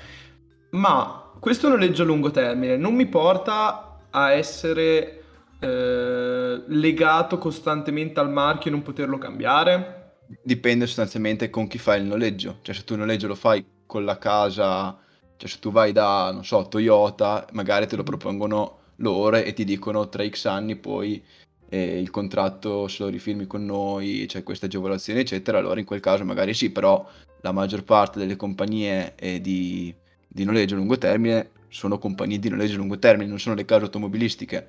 ma 0.73 1.30
questo 1.41 1.69
noleggio 1.69 2.03
a 2.03 2.07
lungo 2.07 2.31
termine 2.31 2.77
non 2.77 2.95
mi 2.95 3.07
porta 3.07 3.99
a 4.11 4.33
essere 4.33 5.23
eh, 5.59 6.63
legato 6.67 7.39
costantemente 7.39 8.21
al 8.21 8.31
marchio 8.31 8.71
e 8.71 8.75
non 8.75 8.83
poterlo 8.83 9.19
cambiare? 9.19 10.19
Dipende 10.43 10.87
sostanzialmente 10.87 11.51
con 11.51 11.67
chi 11.67 11.79
fai 11.79 12.01
il 12.01 12.07
noleggio, 12.07 12.59
cioè 12.63 12.75
se 12.75 12.85
tu 12.85 12.93
il 12.93 13.01
noleggio 13.01 13.27
lo 13.27 13.35
fai 13.35 13.65
con 13.87 14.05
la 14.05 14.19
casa, 14.19 14.97
cioè 15.37 15.49
se 15.49 15.59
tu 15.59 15.73
vai 15.73 15.93
da, 15.93 16.31
non 16.33 16.45
so, 16.45 16.69
Toyota, 16.69 17.47
magari 17.53 17.87
te 17.87 17.97
lo 17.97 18.05
propongono 18.05 18.79
loro 18.97 19.37
e 19.37 19.53
ti 19.53 19.65
dicono 19.65 20.09
tra 20.09 20.29
X 20.29 20.45
anni 20.45 20.77
poi 20.77 21.23
e 21.69 22.01
il 22.01 22.11
contratto 22.11 22.89
se 22.89 23.03
lo 23.05 23.09
rifirmi 23.09 23.47
con 23.47 23.65
noi, 23.65 24.25
c'è 24.29 24.43
queste 24.43 24.67
agevolazioni, 24.67 25.21
eccetera, 25.21 25.59
allora 25.59 25.81
in 25.81 25.87
quel 25.87 26.01
caso 26.01 26.25
magari 26.25 26.53
sì, 26.53 26.71
però 26.71 27.09
la 27.43 27.53
maggior 27.53 27.85
parte 27.85 28.19
delle 28.19 28.37
compagnie 28.37 29.15
eh, 29.17 29.41
di, 29.41 29.95
di, 30.33 30.45
noleggio 30.45 30.75
a 30.75 30.79
lungo 30.79 30.99
termine 30.99 31.51
sono 31.69 31.99
compagnie 31.99 32.39
di 32.39 32.49
noleggio 32.49 32.75
a 32.75 32.79
lungo 32.79 32.99
termine, 32.99 33.29
non 33.29 33.39
sono 33.39 33.55
le 33.55 33.65
case 33.65 33.85
automobilistiche. 33.85 34.69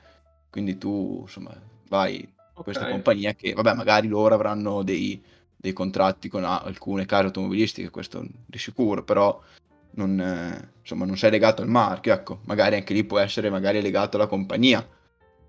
Quindi 0.50 0.78
tu, 0.78 1.20
insomma, 1.22 1.56
vai 1.88 2.28
a 2.54 2.62
questa 2.62 2.84
okay. 2.84 2.94
compagnia 2.94 3.34
che, 3.34 3.54
vabbè, 3.54 3.74
magari 3.74 4.08
loro 4.08 4.36
avranno 4.36 4.84
dei, 4.84 5.22
dei 5.56 5.74
contratti 5.74 6.30
con 6.30 6.44
alcune 6.44 7.06
case 7.06 7.26
automobilistiche, 7.26 7.90
questo 7.90 8.26
di 8.46 8.58
sicuro, 8.58 9.04
però 9.04 9.42
non, 9.92 10.20
eh, 10.20 10.72
insomma, 10.82 11.06
non 11.06 11.18
sei 11.18 11.32
legato 11.32 11.62
al 11.62 11.70
marchio, 11.70 12.14
ecco, 12.14 12.40
magari 12.46 12.76
anche 12.76 12.94
lì 12.94 13.04
può 13.04 13.20
essere 13.20 13.50
magari 13.50 13.82
legato 13.82 14.18
alla 14.18 14.28
compagnia 14.28 14.86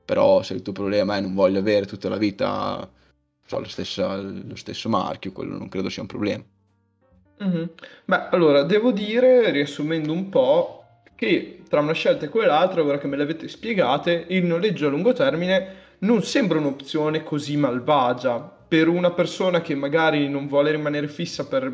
però 0.05 0.43
se 0.43 0.55
il 0.55 0.63
tuo 0.63 0.73
problema 0.73 1.17
è 1.17 1.21
non 1.21 1.35
voglio 1.35 1.59
avere 1.59 1.87
tutta 1.87 2.09
la 2.09 2.17
vita 2.17 2.91
so, 3.45 3.59
lo, 3.59 3.69
stessa, 3.69 4.17
lo, 4.17 4.57
stesso 4.57 4.89
marchio, 4.89 5.33
quello 5.33 5.57
non 5.57 5.69
credo 5.69 5.89
sia 5.89 6.03
un 6.03 6.09
problema. 6.09 6.45
Mm-hmm. 7.43 7.65
Beh, 8.05 8.29
allora, 8.31 8.63
devo 8.63 8.93
dire, 8.93 9.51
riassumendo 9.51 10.13
un 10.13 10.29
po', 10.29 10.85
che 11.15 11.63
tra 11.69 11.81
una 11.81 11.93
scelta 11.93 12.27
e 12.27 12.29
quell'altra, 12.29 12.83
ora 12.83 12.99
che 12.99 13.07
me 13.07 13.17
l'avete 13.17 13.49
spiegate, 13.49 14.27
il 14.29 14.45
noleggio 14.45 14.87
a 14.87 14.91
lungo 14.91 15.13
termine 15.13 15.81
non 16.01 16.23
sembra 16.23 16.59
un'opzione 16.59 17.23
così 17.23 17.57
malvagia 17.57 18.41
per 18.41 18.89
una 18.89 19.13
persona 19.13 19.61
che 19.61 19.75
magari 19.75 20.29
non 20.29 20.49
vuole 20.49 20.71
rimanere 20.71 21.07
fissa 21.09 21.47
per 21.47 21.73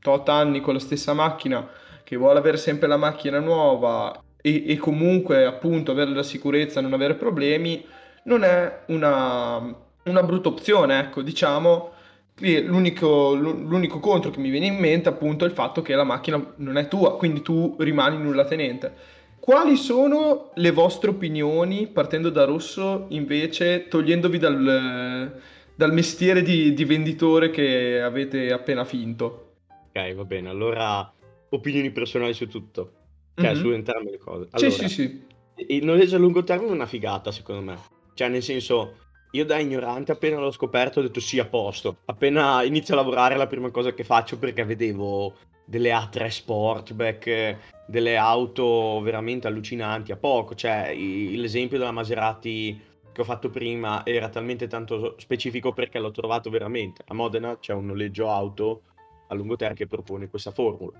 tot 0.00 0.28
anni 0.28 0.60
con 0.60 0.74
la 0.74 0.80
stessa 0.80 1.14
macchina, 1.14 1.68
che 2.04 2.16
vuole 2.16 2.38
avere 2.38 2.56
sempre 2.56 2.88
la 2.88 2.96
macchina 2.96 3.38
nuova 3.38 4.22
e, 4.40 4.64
e 4.66 4.76
comunque 4.76 5.46
appunto 5.46 5.92
avere 5.92 6.10
la 6.10 6.22
sicurezza, 6.22 6.80
non 6.80 6.92
avere 6.92 7.14
problemi, 7.14 7.84
non 8.24 8.44
è 8.44 8.80
una, 8.86 9.74
una 10.04 10.22
brutta 10.22 10.48
opzione, 10.48 10.98
ecco, 10.98 11.22
diciamo. 11.22 11.92
L'unico, 12.40 13.34
l'unico 13.34 14.00
contro 14.00 14.30
che 14.30 14.40
mi 14.40 14.50
viene 14.50 14.66
in 14.66 14.76
mente 14.76 15.08
appunto 15.08 15.44
è 15.44 15.48
il 15.48 15.54
fatto 15.54 15.82
che 15.82 15.94
la 15.94 16.04
macchina 16.04 16.54
non 16.56 16.76
è 16.78 16.88
tua, 16.88 17.16
quindi 17.16 17.42
tu 17.42 17.76
rimani 17.78 18.16
nulla 18.16 18.44
tenente. 18.44 19.18
Quali 19.38 19.76
sono 19.76 20.50
le 20.54 20.70
vostre 20.70 21.10
opinioni, 21.10 21.86
partendo 21.86 22.30
da 22.30 22.44
Rosso, 22.44 23.06
invece, 23.08 23.88
togliendovi 23.88 24.38
dal, 24.38 25.40
dal 25.74 25.92
mestiere 25.92 26.42
di, 26.42 26.74
di 26.74 26.84
venditore 26.84 27.50
che 27.50 28.00
avete 28.00 28.52
appena 28.52 28.84
finto? 28.84 29.54
Ok, 29.88 30.14
va 30.14 30.24
bene. 30.24 30.50
Allora, 30.50 31.10
opinioni 31.50 31.90
personali 31.90 32.34
su 32.34 32.48
tutto. 32.48 32.92
Cioè, 33.34 33.52
mm-hmm. 33.52 33.60
su 33.60 33.70
entrambe 33.70 34.10
le 34.10 34.18
cose. 34.18 34.48
Allora, 34.50 34.70
sì, 34.70 34.88
sì, 34.88 34.88
sì. 34.88 35.22
Il 35.68 35.84
noleggio 35.84 36.16
a 36.16 36.18
lungo 36.18 36.44
termine 36.44 36.70
è 36.70 36.74
una 36.74 36.86
figata, 36.86 37.32
secondo 37.32 37.62
me. 37.62 37.78
Cioè, 38.14 38.28
nel 38.28 38.42
senso, 38.42 38.96
io 39.32 39.44
da 39.44 39.58
ignorante, 39.58 40.12
appena 40.12 40.38
l'ho 40.38 40.50
scoperto, 40.50 40.98
ho 40.98 41.02
detto 41.02 41.20
sì, 41.20 41.38
a 41.38 41.44
posto. 41.44 41.98
Appena 42.06 42.62
inizio 42.64 42.94
a 42.94 42.98
lavorare, 42.98 43.36
la 43.36 43.46
prima 43.46 43.70
cosa 43.70 43.92
che 43.92 44.04
faccio 44.04 44.38
perché 44.38 44.64
vedevo 44.64 45.34
delle 45.64 45.90
A3 45.90 46.26
Sportback, 46.28 47.56
delle 47.86 48.16
auto 48.16 49.00
veramente 49.00 49.46
allucinanti 49.46 50.10
a 50.10 50.16
poco. 50.16 50.54
Cioè, 50.56 50.92
l'esempio 50.94 51.78
della 51.78 51.92
Maserati 51.92 52.88
che 53.12 53.20
ho 53.20 53.24
fatto 53.24 53.50
prima 53.50 54.04
era 54.04 54.28
talmente 54.28 54.66
tanto 54.66 55.14
specifico 55.18 55.72
perché 55.72 56.00
l'ho 56.00 56.10
trovato 56.10 56.50
veramente. 56.50 57.04
A 57.06 57.14
Modena 57.14 57.56
c'è 57.58 57.72
un 57.72 57.86
noleggio 57.86 58.28
auto 58.30 58.82
a 59.28 59.34
lungo 59.34 59.54
termine 59.54 59.78
che 59.78 59.86
propone 59.86 60.28
questa 60.28 60.50
formula. 60.50 60.98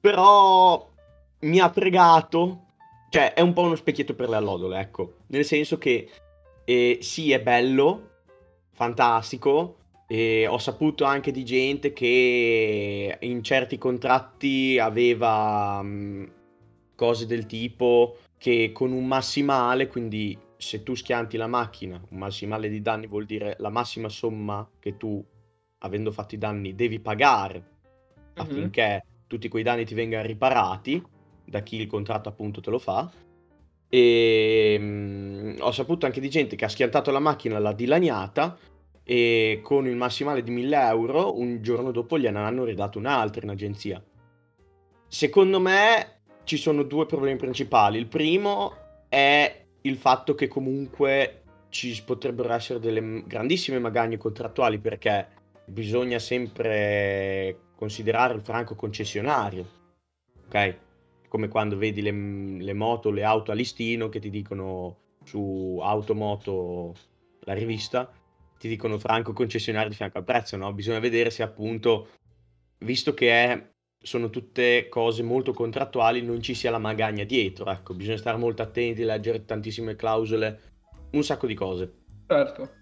Però 0.00 0.90
mi 1.40 1.58
ha 1.58 1.68
fregato. 1.70 2.66
Cioè, 3.10 3.32
è 3.32 3.40
un 3.40 3.52
po' 3.52 3.62
uno 3.62 3.74
specchietto 3.74 4.14
per 4.14 4.28
le 4.28 4.36
allodole, 4.36 4.78
ecco. 4.78 5.14
Nel 5.28 5.44
senso 5.44 5.78
che 5.78 6.08
eh, 6.68 6.98
sì, 7.00 7.32
è 7.32 7.40
bello, 7.40 8.10
fantastico. 8.72 9.76
E 10.06 10.46
ho 10.46 10.58
saputo 10.58 11.04
anche 11.04 11.30
di 11.30 11.42
gente 11.42 11.94
che 11.94 13.16
in 13.18 13.42
certi 13.42 13.78
contratti 13.78 14.78
aveva 14.78 15.82
mh, 15.82 15.88
mm, 15.88 16.24
cose 16.94 17.24
del 17.24 17.46
tipo 17.46 18.18
che 18.36 18.70
con 18.72 18.92
un 18.92 19.06
massimale, 19.06 19.86
quindi 19.86 20.38
se 20.58 20.82
tu 20.82 20.94
schianti 20.94 21.38
la 21.38 21.46
macchina, 21.46 21.98
un 22.10 22.18
massimale 22.18 22.68
di 22.68 22.82
danni 22.82 23.06
vuol 23.06 23.24
dire 23.24 23.56
la 23.60 23.70
massima 23.70 24.10
somma 24.10 24.68
che 24.78 24.98
tu, 24.98 25.24
avendo 25.78 26.12
fatto 26.12 26.34
i 26.34 26.38
danni, 26.38 26.74
devi 26.74 27.00
pagare 27.00 27.58
mm-hmm. 27.58 28.34
affinché 28.34 29.04
tutti 29.26 29.48
quei 29.48 29.62
danni 29.62 29.86
ti 29.86 29.94
vengano 29.94 30.26
riparati 30.26 31.02
da 31.46 31.60
chi 31.60 31.76
il 31.76 31.86
contratto 31.86 32.28
appunto 32.28 32.60
te 32.60 32.68
lo 32.68 32.78
fa. 32.78 33.10
E 33.88 34.76
mh, 34.78 34.84
mm, 34.84 35.56
ho 35.60 35.72
saputo 35.72 36.06
anche 36.06 36.20
di 36.20 36.28
gente 36.28 36.56
che 36.56 36.64
ha 36.64 36.68
schiantato 36.68 37.10
la 37.10 37.18
macchina, 37.18 37.58
l'ha 37.58 37.72
dilaniata 37.72 38.56
e 39.02 39.60
con 39.62 39.86
il 39.86 39.96
massimale 39.96 40.42
di 40.42 40.50
1000 40.50 40.76
euro 40.88 41.38
un 41.38 41.62
giorno 41.62 41.90
dopo 41.90 42.18
gliene 42.18 42.38
hanno 42.38 42.64
ridato 42.64 42.98
un'altra 42.98 43.42
in 43.42 43.50
agenzia. 43.50 44.02
Secondo 45.06 45.58
me 45.60 46.20
ci 46.44 46.58
sono 46.58 46.82
due 46.82 47.06
problemi 47.06 47.38
principali. 47.38 47.98
Il 47.98 48.06
primo 48.06 48.74
è 49.08 49.64
il 49.82 49.96
fatto 49.96 50.34
che 50.34 50.48
comunque 50.48 51.42
ci 51.70 52.02
potrebbero 52.04 52.52
essere 52.52 52.78
delle 52.78 53.22
grandissime 53.26 53.78
magagne 53.78 54.18
contrattuali 54.18 54.78
perché 54.78 55.26
bisogna 55.64 56.18
sempre 56.18 57.56
considerare 57.76 58.34
il 58.34 58.42
franco 58.42 58.74
concessionario. 58.74 59.66
Ok? 60.46 60.76
Come 61.28 61.48
quando 61.48 61.76
vedi 61.76 62.02
le, 62.02 62.10
le 62.10 62.74
moto, 62.74 63.10
le 63.10 63.24
auto 63.24 63.52
a 63.52 63.54
listino 63.54 64.08
che 64.08 64.18
ti 64.18 64.30
dicono 64.30 64.96
su 65.24 65.78
Automoto, 65.82 66.94
la 67.40 67.52
rivista, 67.52 68.10
ti 68.58 68.68
dicono 68.68 68.98
franco 68.98 69.32
concessionario 69.32 69.90
di 69.90 69.94
fianco 69.94 70.18
al 70.18 70.24
prezzo, 70.24 70.56
no? 70.56 70.72
Bisogna 70.72 70.98
vedere 70.98 71.30
se 71.30 71.42
appunto, 71.42 72.08
visto 72.78 73.14
che 73.14 73.30
è, 73.30 73.70
sono 74.00 74.30
tutte 74.30 74.88
cose 74.88 75.22
molto 75.22 75.52
contrattuali, 75.52 76.22
non 76.22 76.42
ci 76.42 76.54
sia 76.54 76.70
la 76.70 76.78
magagna 76.78 77.24
dietro, 77.24 77.70
ecco, 77.70 77.94
bisogna 77.94 78.16
stare 78.16 78.36
molto 78.36 78.62
attenti, 78.62 79.04
leggere 79.04 79.44
tantissime 79.44 79.96
clausole, 79.96 80.60
un 81.12 81.22
sacco 81.22 81.46
di 81.46 81.54
cose. 81.54 81.92
Certo. 82.26 82.76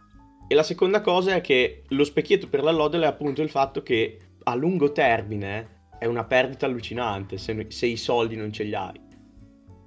E 0.48 0.54
la 0.54 0.62
seconda 0.62 1.00
cosa 1.00 1.34
è 1.34 1.40
che 1.40 1.82
lo 1.88 2.04
specchietto 2.04 2.48
per 2.48 2.62
la 2.62 2.70
lode 2.70 2.98
è 2.98 3.04
appunto 3.04 3.42
il 3.42 3.50
fatto 3.50 3.82
che 3.82 4.20
a 4.44 4.54
lungo 4.54 4.92
termine 4.92 5.75
è 5.98 6.06
una 6.06 6.24
perdita 6.24 6.66
allucinante 6.66 7.38
se, 7.38 7.66
se, 7.68 7.86
i 7.86 7.96
soldi 7.96 8.36
non 8.36 8.52
ce 8.52 8.64
li 8.64 8.74
hai. 8.74 9.00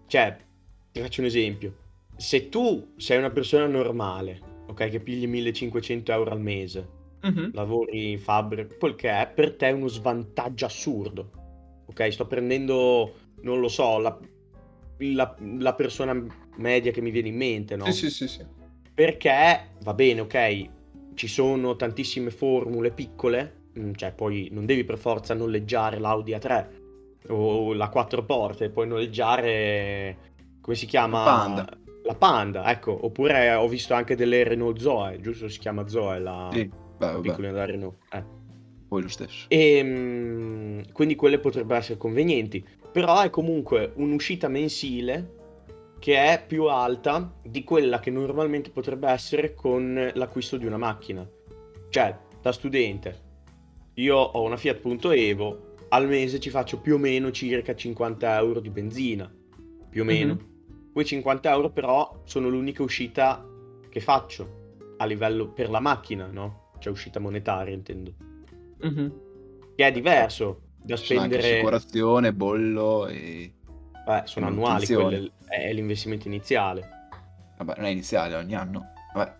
Cioè, 0.07 0.37
ti 0.91 1.01
faccio 1.01 1.21
un 1.21 1.27
esempio. 1.27 1.75
Se 2.15 2.49
tu 2.49 2.93
sei 2.97 3.17
una 3.17 3.29
persona 3.29 3.67
normale, 3.67 4.39
ok, 4.67 4.89
che 4.89 4.99
pigli 4.99 5.27
1500 5.27 6.11
euro 6.11 6.31
al 6.31 6.41
mese, 6.41 6.87
mm-hmm. 7.25 7.49
lavori 7.53 8.11
in 8.11 8.19
fabbrica, 8.19 8.75
quel 8.75 8.95
che 8.95 9.09
è, 9.09 9.27
per 9.27 9.55
te 9.55 9.67
è 9.67 9.71
uno 9.71 9.87
svantaggio 9.87 10.65
assurdo. 10.65 11.31
ok? 11.85 12.11
Sto 12.11 12.27
prendendo, 12.27 13.13
non 13.41 13.59
lo 13.59 13.67
so, 13.67 13.99
la, 13.99 14.17
la, 14.97 15.35
la 15.39 15.73
persona 15.73 16.47
media 16.57 16.91
che 16.91 17.01
mi 17.01 17.11
viene 17.11 17.29
in 17.29 17.37
mente, 17.37 17.75
no? 17.75 17.85
Sì, 17.85 18.09
sì, 18.09 18.09
sì, 18.09 18.27
sì. 18.27 18.45
Perché, 18.93 19.69
va 19.81 19.93
bene, 19.93 20.21
ok, 20.21 20.69
ci 21.13 21.27
sono 21.27 21.75
tantissime 21.75 22.31
formule 22.31 22.91
piccole, 22.91 23.58
cioè 23.95 24.11
poi 24.13 24.49
non 24.51 24.65
devi 24.65 24.83
per 24.83 24.97
forza 24.97 25.33
noleggiare 25.33 25.99
l'Audi 25.99 26.31
A3 26.33 26.67
o 27.27 27.73
la 27.73 27.89
quattro 27.89 28.23
porte, 28.23 28.69
puoi 28.69 28.87
noleggiare, 28.87 30.17
come 30.61 30.75
si 30.75 30.85
chiama? 30.85 31.23
La 31.23 31.31
Panda. 31.31 31.77
La 32.03 32.15
Panda, 32.15 32.71
ecco, 32.71 32.97
oppure 33.05 33.53
ho 33.53 33.67
visto 33.67 33.93
anche 33.93 34.15
delle 34.15 34.43
Renault 34.43 34.79
Zoe, 34.79 35.19
giusto 35.19 35.47
si 35.47 35.59
chiama 35.59 35.87
Zoe, 35.87 36.19
la, 36.19 36.49
sì, 36.51 36.69
beh, 36.97 37.11
la 37.11 37.19
piccolina 37.19 37.53
da 37.53 37.65
Renault. 37.65 37.97
Eh. 38.11 38.23
Poi 38.87 39.01
lo 39.03 39.09
stesso. 39.09 39.45
E, 39.49 39.77
ehm, 39.77 40.91
quindi 40.91 41.15
quelle 41.15 41.39
potrebbero 41.39 41.79
essere 41.79 41.99
convenienti, 41.99 42.65
però 42.91 43.21
è 43.21 43.29
comunque 43.29 43.91
un'uscita 43.95 44.47
mensile 44.47 45.35
che 45.99 46.15
è 46.15 46.43
più 46.43 46.65
alta 46.65 47.31
di 47.43 47.63
quella 47.63 47.99
che 47.99 48.09
normalmente 48.09 48.71
potrebbe 48.71 49.09
essere 49.09 49.53
con 49.53 50.11
l'acquisto 50.15 50.57
di 50.57 50.65
una 50.65 50.77
macchina. 50.77 51.27
Cioè, 51.89 52.17
da 52.41 52.51
studente, 52.51 53.28
io 53.99 54.15
ho 54.15 54.41
una 54.43 54.57
Fiat 54.57 54.77
Punto 54.77 55.11
Evo, 55.11 55.75
al 55.89 56.07
mese 56.07 56.39
ci 56.39 56.49
faccio 56.49 56.79
più 56.79 56.95
o 56.95 56.97
meno 56.97 57.31
circa 57.31 57.75
50 57.75 58.37
euro 58.37 58.59
di 58.59 58.69
benzina, 58.69 59.31
più 59.89 60.01
o 60.01 60.05
meno. 60.05 60.33
Mm-hmm. 60.33 60.91
Quei 60.93 61.05
50 61.05 61.51
euro 61.51 61.69
però 61.71 62.21
sono 62.23 62.47
l'unica 62.47 62.81
uscita 62.81 63.45
che 63.89 63.99
faccio 63.99 64.57
a 64.97 65.05
livello 65.05 65.49
per 65.49 65.69
la 65.69 65.79
macchina, 65.79 66.27
no? 66.31 66.71
Cioè 66.79 66.91
uscita 66.91 67.19
monetaria, 67.19 67.73
intendo. 67.73 68.13
Mm-hmm. 68.85 69.09
Che 69.75 69.85
è 69.85 69.91
diverso 69.91 70.61
da 70.81 70.95
spendere... 70.95 71.41
assicurazione, 71.41 72.33
bollo 72.33 73.07
e 73.07 73.53
Beh, 74.05 74.21
sono 74.25 74.47
annuali, 74.47 74.85
quello 74.85 75.31
è 75.47 75.73
l'investimento 75.73 76.27
iniziale. 76.27 76.97
Vabbè, 77.57 77.73
non 77.77 77.85
è 77.85 77.89
iniziale 77.89 78.35
ogni 78.35 78.55
anno. 78.55 78.93
Vabbè, 79.13 79.35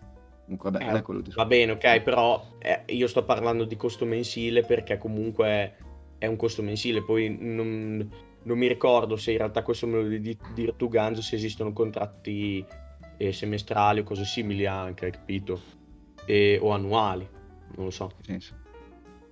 comunque 0.50 0.70
vabbè, 0.70 0.96
eh, 0.96 1.02
quello 1.02 1.20
di 1.20 1.30
Va 1.32 1.44
bene, 1.44 1.72
ok, 1.72 2.00
però 2.00 2.44
eh, 2.58 2.82
io 2.86 3.06
sto 3.06 3.24
parlando 3.24 3.64
di 3.64 3.76
costo 3.76 4.04
mensile 4.04 4.62
perché 4.62 4.98
comunque 4.98 5.76
è 6.18 6.26
un 6.26 6.36
costo 6.36 6.62
mensile, 6.62 7.02
poi 7.02 7.36
non, 7.38 8.10
non 8.42 8.58
mi 8.58 8.66
ricordo 8.66 9.16
se 9.16 9.32
in 9.32 9.38
realtà 9.38 9.62
questo 9.62 9.86
me 9.86 10.02
lo 10.02 10.08
devi 10.08 10.36
dire 10.54 10.76
tu 10.76 10.88
Ganzo, 10.88 11.22
se 11.22 11.36
esistono 11.36 11.72
contratti 11.72 12.64
eh, 13.16 13.32
semestrali 13.32 14.00
o 14.00 14.04
cose 14.04 14.24
simili 14.24 14.66
anche, 14.66 15.10
capito? 15.10 15.60
E, 16.26 16.58
o 16.60 16.70
annuali, 16.70 17.26
non 17.76 17.86
lo 17.86 17.90
so. 17.90 18.10
Senso? 18.22 18.54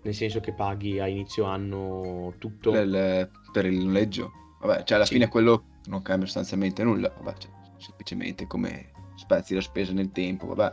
Nel 0.03 0.15
senso 0.15 0.41
che 0.41 0.53
paghi 0.53 1.01
a 1.01 1.07
inizio 1.09 1.45
anno 1.45 2.35
tutto. 2.39 2.71
Per, 2.71 3.31
per 3.53 3.67
il 3.67 3.85
noleggio? 3.85 4.31
Vabbè, 4.61 4.85
cioè 4.85 4.97
alla 4.97 5.07
sì. 5.07 5.15
fine 5.15 5.29
quello 5.29 5.65
non 5.87 6.01
cambia 6.03 6.27
sostanzialmente 6.27 6.83
nulla, 6.85 7.13
vabbè, 7.15 7.39
cioè, 7.39 7.51
semplicemente 7.77 8.47
come 8.47 8.91
spezzi 9.17 9.55
la 9.55 9.61
spesa 9.61 9.93
nel 9.93 10.13
tempo, 10.13 10.47
vabbè, 10.47 10.73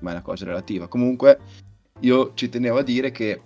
me 0.00 0.10
è 0.10 0.12
una 0.12 0.22
cosa 0.22 0.44
relativa. 0.44 0.88
Comunque 0.88 1.38
io 2.00 2.32
ci 2.34 2.48
tenevo 2.48 2.78
a 2.78 2.82
dire 2.82 3.10
che 3.10 3.40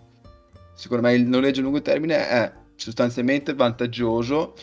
secondo 0.74 1.06
me 1.06 1.14
il 1.14 1.26
noleggio 1.26 1.60
a 1.60 1.62
lungo 1.64 1.82
termine 1.82 2.28
è 2.28 2.52
sostanzialmente 2.76 3.54
vantaggioso 3.54 4.54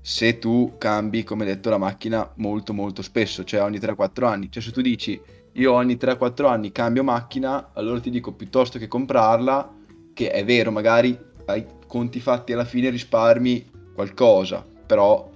se 0.00 0.38
tu 0.38 0.74
cambi, 0.76 1.24
come 1.24 1.46
detto, 1.46 1.70
la 1.70 1.78
macchina 1.78 2.30
molto 2.36 2.74
molto 2.74 3.00
spesso, 3.00 3.42
cioè 3.44 3.62
ogni 3.62 3.78
3-4 3.78 4.24
anni. 4.24 4.50
Cioè 4.50 4.62
se 4.62 4.70
tu 4.70 4.82
dici 4.82 5.18
io 5.52 5.72
ogni 5.72 5.94
3-4 5.94 6.46
anni 6.46 6.72
cambio 6.72 7.02
macchina, 7.02 7.70
allora 7.72 8.00
ti 8.00 8.10
dico 8.10 8.32
piuttosto 8.32 8.78
che 8.78 8.86
comprarla, 8.86 9.72
che 10.12 10.30
è 10.30 10.44
vero, 10.44 10.70
magari 10.70 11.18
hai 11.46 11.64
conti 11.86 12.20
fatti 12.20 12.52
alla 12.52 12.64
fine 12.64 12.90
risparmi 12.90 13.70
qualcosa, 13.94 14.66
però 14.86 15.30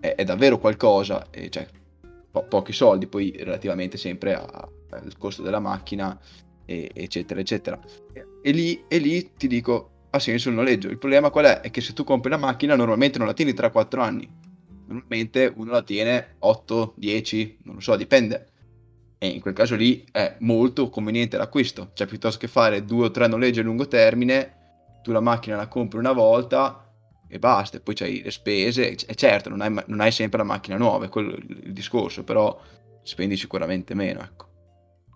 è, 0.00 0.14
è 0.14 0.24
davvero 0.24 0.58
qualcosa, 0.58 1.26
e 1.30 1.50
cioè 1.50 1.66
po- 2.38 2.44
pochi 2.44 2.72
soldi 2.72 3.06
poi 3.06 3.34
relativamente 3.38 3.96
sempre 3.96 4.34
al 4.34 5.16
costo 5.18 5.42
della 5.42 5.60
macchina, 5.60 6.18
e, 6.64 6.90
eccetera, 6.94 7.40
eccetera. 7.40 7.78
E 8.42 8.50
lì, 8.50 8.84
e 8.88 8.98
lì 8.98 9.32
ti 9.36 9.46
dico, 9.46 10.06
ha 10.10 10.18
senso 10.18 10.48
il 10.48 10.54
noleggio. 10.54 10.88
Il 10.88 10.98
problema 10.98 11.30
qual 11.30 11.46
è? 11.46 11.60
È 11.60 11.70
che 11.70 11.80
se 11.80 11.92
tu 11.92 12.04
compri 12.04 12.30
la 12.30 12.36
macchina 12.36 12.76
normalmente 12.76 13.18
non 13.18 13.26
la 13.26 13.34
tieni 13.34 13.52
3-4 13.52 14.00
anni, 14.00 14.28
normalmente 14.86 15.52
uno 15.56 15.70
la 15.70 15.82
tiene 15.82 16.36
8, 16.40 16.94
10, 16.96 17.58
non 17.64 17.76
lo 17.76 17.80
so, 17.80 17.96
dipende. 17.96 18.48
E 19.18 19.26
in 19.26 19.40
quel 19.40 19.54
caso 19.54 19.74
lì 19.74 20.04
è 20.12 20.36
molto 20.40 20.90
conveniente 20.90 21.36
l'acquisto, 21.36 21.90
cioè 21.94 22.06
piuttosto 22.06 22.38
che 22.38 22.46
fare 22.46 22.84
due 22.84 23.06
o 23.06 23.10
tre 23.10 23.26
noleggi 23.26 23.58
a 23.58 23.64
lungo 23.64 23.88
termine, 23.88 24.54
tu 25.02 25.10
la 25.10 25.20
macchina 25.20 25.56
la 25.56 25.66
compri 25.66 25.98
una 25.98 26.12
volta, 26.12 26.87
e 27.28 27.38
basta, 27.38 27.76
e 27.76 27.80
poi 27.80 27.94
c'hai 27.94 28.22
le 28.22 28.30
spese, 28.30 28.96
e 28.96 29.14
certo 29.14 29.48
non 29.48 29.60
hai, 29.60 29.84
non 29.86 30.00
hai 30.00 30.10
sempre 30.12 30.38
la 30.38 30.44
macchina 30.44 30.76
nuova, 30.76 31.06
è 31.06 31.08
quello 31.08 31.34
il 31.34 31.72
discorso, 31.72 32.24
però 32.24 32.58
spendi 33.02 33.36
sicuramente 33.36 33.94
meno, 33.94 34.20
ecco. 34.20 34.46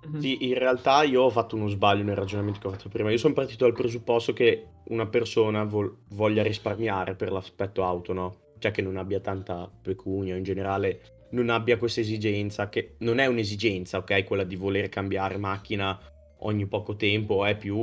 Mhm. 0.05 0.19
Sì, 0.19 0.49
in 0.49 0.55
realtà 0.55 1.03
io 1.05 1.23
ho 1.23 1.31
fatto 1.31 1.55
uno 1.57 1.69
sbaglio 1.69 2.03
nel 2.03 2.17
ragionamento 2.17 2.59
che 2.61 2.67
ho 2.67 2.71
fatto 2.71 2.89
prima. 2.89 3.11
Io 3.11 3.19
sono 3.19 3.35
partito 3.35 3.65
dal 3.65 3.75
presupposto 3.75 4.33
che 4.33 4.67
una 4.89 5.07
persona 5.07 5.65
vol- 5.65 5.97
voglia 6.11 6.43
risparmiare 6.43 7.15
per 7.15 7.31
l'aspetto 7.31 7.85
auto, 7.85 8.13
no? 8.13 8.37
Cioè 8.59 8.73
che 8.73 8.83
non 8.83 8.97
abbia 8.97 9.21
tanta 9.21 9.71
pecunia, 9.81 10.37
in 10.37 10.43
generale 10.43 11.01
non 11.31 11.51
abbia 11.51 11.79
questa 11.79 12.01
esigenza, 12.01 12.69
che 12.69 12.97
non 12.99 13.19
è 13.19 13.27
un'esigenza, 13.27 13.99
ok? 13.99 14.25
Quella 14.25 14.45
di 14.45 14.57
voler 14.57 14.89
cambiare 14.89 15.37
macchina 15.37 15.99
ogni 16.41 16.67
poco 16.67 16.97
tempo, 16.97 17.45
è 17.45 17.57
più, 17.57 17.77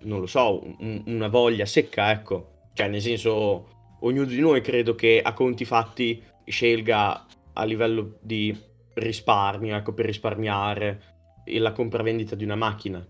non 0.00 0.20
lo 0.20 0.26
so, 0.26 0.62
un- 0.78 1.02
una 1.06 1.28
voglia 1.28 1.66
secca, 1.66 2.10
ecco. 2.10 2.56
Cioè, 2.78 2.86
nel 2.86 3.02
senso, 3.02 3.96
ognuno 4.02 4.24
di 4.24 4.38
noi 4.38 4.60
credo 4.60 4.94
che 4.94 5.20
a 5.20 5.32
conti 5.32 5.64
fatti 5.64 6.22
scelga 6.44 7.26
a 7.54 7.64
livello 7.64 8.18
di 8.22 8.56
risparmio, 8.94 9.74
ecco, 9.74 9.92
per 9.92 10.06
risparmiare 10.06 11.02
la 11.46 11.72
compravendita 11.72 12.36
di 12.36 12.44
una 12.44 12.54
macchina. 12.54 13.04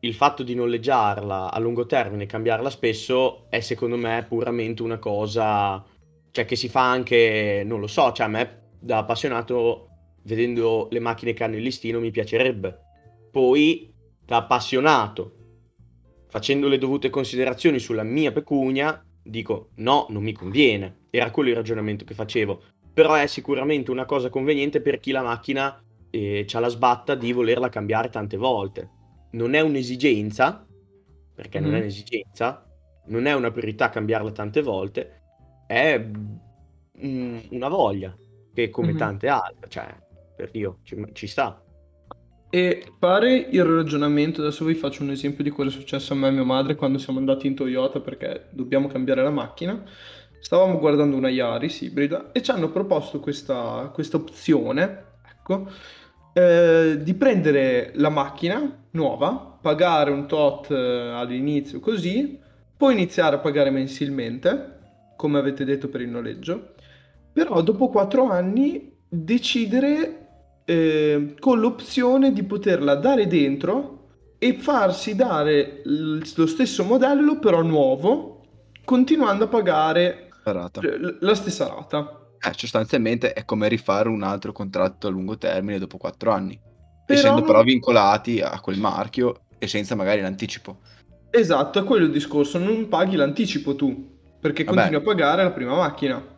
Il 0.00 0.12
fatto 0.12 0.42
di 0.42 0.54
noleggiarla 0.54 1.50
a 1.50 1.58
lungo 1.58 1.86
termine 1.86 2.24
e 2.24 2.26
cambiarla 2.26 2.68
spesso 2.68 3.46
è 3.48 3.60
secondo 3.60 3.96
me 3.96 4.22
puramente 4.28 4.82
una 4.82 4.98
cosa, 4.98 5.82
cioè 6.30 6.44
che 6.44 6.54
si 6.54 6.68
fa 6.68 6.90
anche, 6.90 7.62
non 7.64 7.80
lo 7.80 7.86
so, 7.86 8.12
cioè 8.12 8.26
a 8.26 8.28
me 8.28 8.74
da 8.78 8.98
appassionato 8.98 9.88
vedendo 10.24 10.88
le 10.90 11.00
macchine 11.00 11.32
che 11.32 11.42
hanno 11.42 11.56
il 11.56 11.62
listino 11.62 12.00
mi 12.00 12.10
piacerebbe. 12.10 12.80
Poi 13.30 13.90
da 14.22 14.36
appassionato 14.36 15.36
facendo 16.28 16.68
le 16.68 16.76
dovute 16.76 17.08
considerazioni 17.08 17.78
sulla 17.78 18.02
mia 18.02 18.30
pecunia, 18.30 19.05
dico 19.26 19.70
no, 19.76 20.06
non 20.10 20.22
mi 20.22 20.32
conviene. 20.32 21.04
Era 21.10 21.30
quello 21.30 21.50
il 21.50 21.56
ragionamento 21.56 22.04
che 22.04 22.14
facevo. 22.14 22.62
Però 22.92 23.14
è 23.14 23.26
sicuramente 23.26 23.90
una 23.90 24.06
cosa 24.06 24.30
conveniente 24.30 24.80
per 24.80 24.98
chi 24.98 25.10
la 25.10 25.22
macchina 25.22 25.82
eh, 26.10 26.46
ha 26.50 26.58
la 26.60 26.68
sbatta 26.68 27.14
di 27.14 27.32
volerla 27.32 27.68
cambiare 27.68 28.08
tante 28.08 28.36
volte. 28.36 28.90
Non 29.32 29.54
è 29.54 29.60
un'esigenza, 29.60 30.66
perché 31.34 31.60
mm. 31.60 31.62
non 31.62 31.70
è 31.70 31.74
mm-hmm. 31.74 31.82
un'esigenza, 31.82 32.66
non 33.06 33.26
è 33.26 33.34
una 33.34 33.50
priorità 33.50 33.90
cambiarla 33.90 34.32
tante 34.32 34.62
volte, 34.62 35.20
è 35.66 35.98
mm, 37.04 37.38
una 37.50 37.68
voglia, 37.68 38.16
che 38.54 38.70
come 38.70 38.88
mm-hmm. 38.88 38.96
tante 38.96 39.28
altre, 39.28 39.68
cioè, 39.68 39.94
per 40.34 40.50
Dio, 40.50 40.78
ci, 40.82 40.96
ci 41.12 41.26
sta. 41.26 41.62
E 42.56 42.90
pare 42.98 43.36
il 43.50 43.62
ragionamento, 43.66 44.40
adesso 44.40 44.64
vi 44.64 44.72
faccio 44.72 45.02
un 45.02 45.10
esempio 45.10 45.44
di 45.44 45.50
quello 45.50 45.68
che 45.68 45.76
è 45.76 45.78
successo 45.78 46.14
a 46.14 46.16
me 46.16 46.28
e 46.28 46.30
mia 46.30 46.42
madre 46.42 46.74
quando 46.74 46.96
siamo 46.96 47.18
andati 47.18 47.46
in 47.46 47.54
Toyota 47.54 48.00
perché 48.00 48.46
dobbiamo 48.48 48.86
cambiare 48.86 49.22
la 49.22 49.28
macchina. 49.28 49.82
Stavamo 50.40 50.78
guardando 50.78 51.18
una 51.18 51.28
Yaris 51.28 51.82
ibrida 51.82 52.32
e 52.32 52.40
ci 52.42 52.50
hanno 52.52 52.70
proposto 52.70 53.20
questa, 53.20 53.90
questa 53.92 54.16
opzione, 54.16 55.04
ecco, 55.30 55.68
eh, 56.32 56.96
di 57.02 57.12
prendere 57.12 57.92
la 57.96 58.08
macchina 58.08 58.86
nuova, 58.92 59.58
pagare 59.60 60.10
un 60.10 60.26
tot 60.26 60.70
eh, 60.70 61.10
all'inizio 61.12 61.78
così, 61.78 62.40
poi 62.74 62.94
iniziare 62.94 63.36
a 63.36 63.40
pagare 63.40 63.68
mensilmente, 63.68 64.78
come 65.14 65.38
avete 65.38 65.66
detto 65.66 65.90
per 65.90 66.00
il 66.00 66.08
noleggio, 66.08 66.72
però 67.34 67.60
dopo 67.60 67.90
quattro 67.90 68.30
anni 68.30 68.94
decidere 69.06 70.25
eh, 70.66 71.34
con 71.38 71.60
l'opzione 71.60 72.32
di 72.32 72.42
poterla 72.42 72.96
dare 72.96 73.26
dentro 73.28 74.08
e 74.38 74.54
farsi 74.54 75.14
dare 75.14 75.80
l- 75.84 76.20
lo 76.34 76.46
stesso 76.46 76.84
modello 76.84 77.38
però 77.38 77.62
nuovo, 77.62 78.42
continuando 78.84 79.44
a 79.44 79.48
pagare 79.48 80.28
rata. 80.44 80.80
la 81.20 81.34
stessa 81.34 81.68
rata. 81.68 82.28
Eh, 82.38 82.52
sostanzialmente 82.54 83.32
è 83.32 83.44
come 83.44 83.68
rifare 83.68 84.08
un 84.08 84.22
altro 84.22 84.52
contratto 84.52 85.06
a 85.06 85.10
lungo 85.10 85.38
termine 85.38 85.78
dopo 85.78 85.96
quattro 85.96 86.32
anni, 86.32 86.58
però... 87.06 87.18
essendo 87.18 87.42
però 87.42 87.62
vincolati 87.62 88.40
a 88.40 88.60
quel 88.60 88.78
marchio 88.78 89.42
e 89.58 89.68
senza 89.68 89.94
magari 89.94 90.20
l'anticipo. 90.20 90.78
Esatto, 91.30 91.78
è 91.78 91.84
quello 91.84 92.06
il 92.06 92.12
discorso, 92.12 92.58
non 92.58 92.88
paghi 92.88 93.16
l'anticipo 93.16 93.76
tu, 93.76 94.18
perché 94.40 94.64
Vabbè. 94.64 94.76
continui 94.76 95.00
a 95.00 95.04
pagare 95.04 95.42
la 95.44 95.52
prima 95.52 95.76
macchina. 95.76 96.34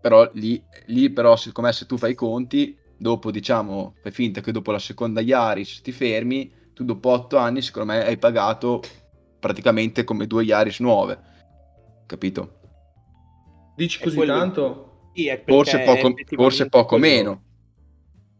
Però 0.00 0.28
lì, 0.34 0.62
lì 0.86 1.10
però, 1.10 1.36
siccome 1.36 1.72
se 1.72 1.86
tu 1.86 1.96
fai 1.96 2.12
i 2.12 2.16
conti, 2.16 2.76
dopo 3.02 3.32
diciamo, 3.32 3.96
fai 4.00 4.12
finta 4.12 4.40
che 4.40 4.52
dopo 4.52 4.70
la 4.70 4.78
seconda 4.78 5.20
Yaris 5.20 5.82
ti 5.82 5.90
fermi, 5.90 6.50
tu 6.72 6.84
dopo 6.84 7.10
otto 7.10 7.36
anni 7.36 7.60
secondo 7.60 7.92
me 7.92 8.04
hai 8.04 8.16
pagato 8.16 8.80
praticamente 9.40 10.04
come 10.04 10.28
due 10.28 10.44
Yaris 10.44 10.78
nuove. 10.78 11.18
capito? 12.06 12.60
Dici 13.74 14.00
così 14.00 14.16
quello... 14.16 14.38
tanto? 14.38 15.10
Sì, 15.14 15.28
forse 15.44 15.80
poco, 15.80 16.14
forse 16.26 16.68
poco 16.68 16.96
quello... 16.96 17.04
meno. 17.04 17.42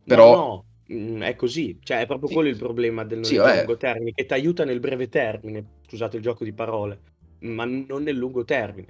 Però... 0.04 0.34
No, 0.34 0.46
no. 0.46 0.64
Mm, 0.92 1.22
è 1.22 1.34
così, 1.36 1.78
cioè 1.82 2.00
è 2.00 2.06
proprio 2.06 2.28
sì. 2.28 2.34
quello 2.34 2.48
il 2.48 2.56
problema 2.56 3.02
del 3.04 3.24
sì, 3.24 3.36
lungo 3.36 3.76
termine, 3.76 4.12
che 4.12 4.26
ti 4.26 4.32
aiuta 4.32 4.64
nel 4.64 4.78
breve 4.78 5.08
termine, 5.08 5.78
scusate 5.86 6.16
il 6.16 6.22
gioco 6.22 6.44
di 6.44 6.52
parole, 6.52 7.00
ma 7.40 7.64
non 7.64 8.02
nel 8.02 8.16
lungo 8.16 8.44
termine. 8.44 8.88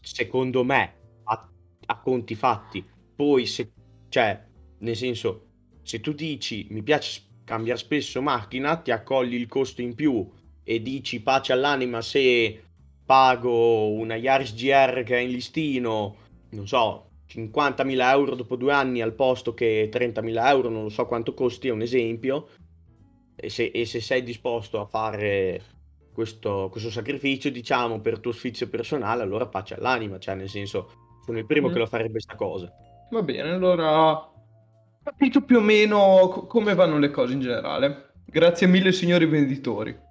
Secondo 0.00 0.64
me, 0.64 0.94
a, 1.24 1.48
a 1.86 2.00
conti 2.00 2.34
fatti, 2.34 2.82
poi 3.14 3.44
se, 3.44 3.70
cioè, 4.08 4.48
nel 4.80 4.96
senso, 4.96 5.46
se 5.82 6.00
tu 6.00 6.12
dici 6.12 6.66
mi 6.70 6.82
piace 6.82 7.22
cambiare 7.44 7.78
spesso 7.78 8.22
macchina, 8.22 8.76
ti 8.76 8.90
accogli 8.90 9.34
il 9.34 9.48
costo 9.48 9.80
in 9.82 9.94
più 9.94 10.28
e 10.62 10.82
dici 10.82 11.20
pace 11.20 11.52
all'anima 11.52 12.00
se 12.00 12.62
pago 13.04 13.90
una 13.90 14.14
Yaris 14.14 14.54
GR 14.54 15.02
che 15.02 15.16
è 15.16 15.20
in 15.20 15.30
listino, 15.30 16.16
non 16.50 16.68
so, 16.68 17.08
50.000 17.28 18.10
euro 18.10 18.34
dopo 18.34 18.56
due 18.56 18.72
anni 18.72 19.00
al 19.00 19.14
posto 19.14 19.54
che 19.54 19.88
30.000 19.92 20.46
euro, 20.46 20.68
non 20.68 20.84
lo 20.84 20.88
so 20.88 21.06
quanto 21.06 21.34
costi, 21.34 21.68
è 21.68 21.72
un 21.72 21.82
esempio, 21.82 22.48
e 23.34 23.48
se, 23.48 23.66
e 23.66 23.84
se 23.84 24.00
sei 24.00 24.22
disposto 24.22 24.80
a 24.80 24.86
fare 24.86 25.60
questo, 26.12 26.68
questo, 26.70 26.90
sacrificio, 26.90 27.50
diciamo, 27.50 28.00
per 28.00 28.20
tuo 28.20 28.32
sfizio 28.32 28.68
personale, 28.68 29.22
allora 29.22 29.46
pace 29.46 29.74
all'anima, 29.74 30.18
cioè 30.18 30.34
nel 30.34 30.48
senso, 30.48 30.90
sono 31.24 31.38
il 31.38 31.46
primo 31.46 31.68
mm. 31.68 31.72
che 31.72 31.78
lo 31.78 31.86
farebbe 31.86 32.12
questa 32.12 32.36
cosa. 32.36 32.72
Va 33.10 33.22
bene, 33.22 33.50
allora 33.50 34.29
capito 35.10 35.42
più 35.42 35.58
o 35.58 35.60
meno 35.60 36.28
co- 36.28 36.46
come 36.46 36.74
vanno 36.74 36.98
le 36.98 37.10
cose 37.10 37.32
in 37.32 37.40
generale. 37.40 38.12
Grazie 38.24 38.66
mille 38.66 38.92
signori 38.92 39.26
venditori. 39.26 40.08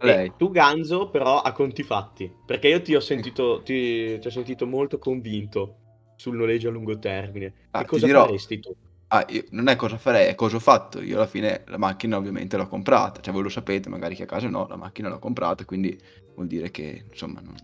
Lei. 0.00 0.32
tu 0.36 0.52
Ganzo 0.52 1.10
però 1.10 1.40
a 1.40 1.50
conti 1.50 1.82
fatti, 1.82 2.32
perché 2.46 2.68
io 2.68 2.80
ti 2.82 2.94
ho 2.94 3.00
sentito, 3.00 3.62
ti, 3.64 4.16
ti 4.20 4.26
ho 4.28 4.30
sentito 4.30 4.64
molto 4.64 4.98
convinto 4.98 6.12
sul 6.14 6.36
noleggio 6.36 6.68
a 6.68 6.70
lungo 6.70 6.96
termine. 7.00 7.52
Ah, 7.72 7.80
che 7.80 7.86
cosa 7.86 8.06
dirò, 8.06 8.26
faresti 8.26 8.60
tu? 8.60 8.76
Ah, 9.08 9.26
io, 9.28 9.42
non 9.50 9.68
è 9.68 9.74
cosa 9.74 9.96
farei, 9.96 10.28
è 10.28 10.36
cosa 10.36 10.56
ho 10.56 10.60
fatto. 10.60 11.00
Io 11.00 11.16
alla 11.16 11.26
fine 11.26 11.64
la 11.66 11.78
macchina 11.78 12.16
ovviamente 12.16 12.56
l'ho 12.56 12.68
comprata, 12.68 13.20
cioè 13.20 13.32
voi 13.32 13.42
lo 13.42 13.48
sapete, 13.48 13.88
magari 13.88 14.14
che 14.14 14.22
a 14.22 14.26
casa 14.26 14.48
no, 14.48 14.68
la 14.68 14.76
macchina 14.76 15.08
l'ho 15.08 15.18
comprata, 15.18 15.64
quindi 15.64 16.00
vuol 16.34 16.46
dire 16.46 16.70
che 16.70 17.06
insomma... 17.10 17.40
Non... 17.40 17.56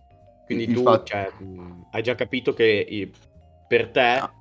Quindi 0.45 0.67
tu 0.73 0.83
fatto... 0.83 1.05
cioè, 1.05 1.31
hai 1.91 2.03
già 2.03 2.15
capito 2.15 2.53
che 2.53 3.11
per 3.65 3.91
te... 3.91 4.01
Ah. 4.01 4.33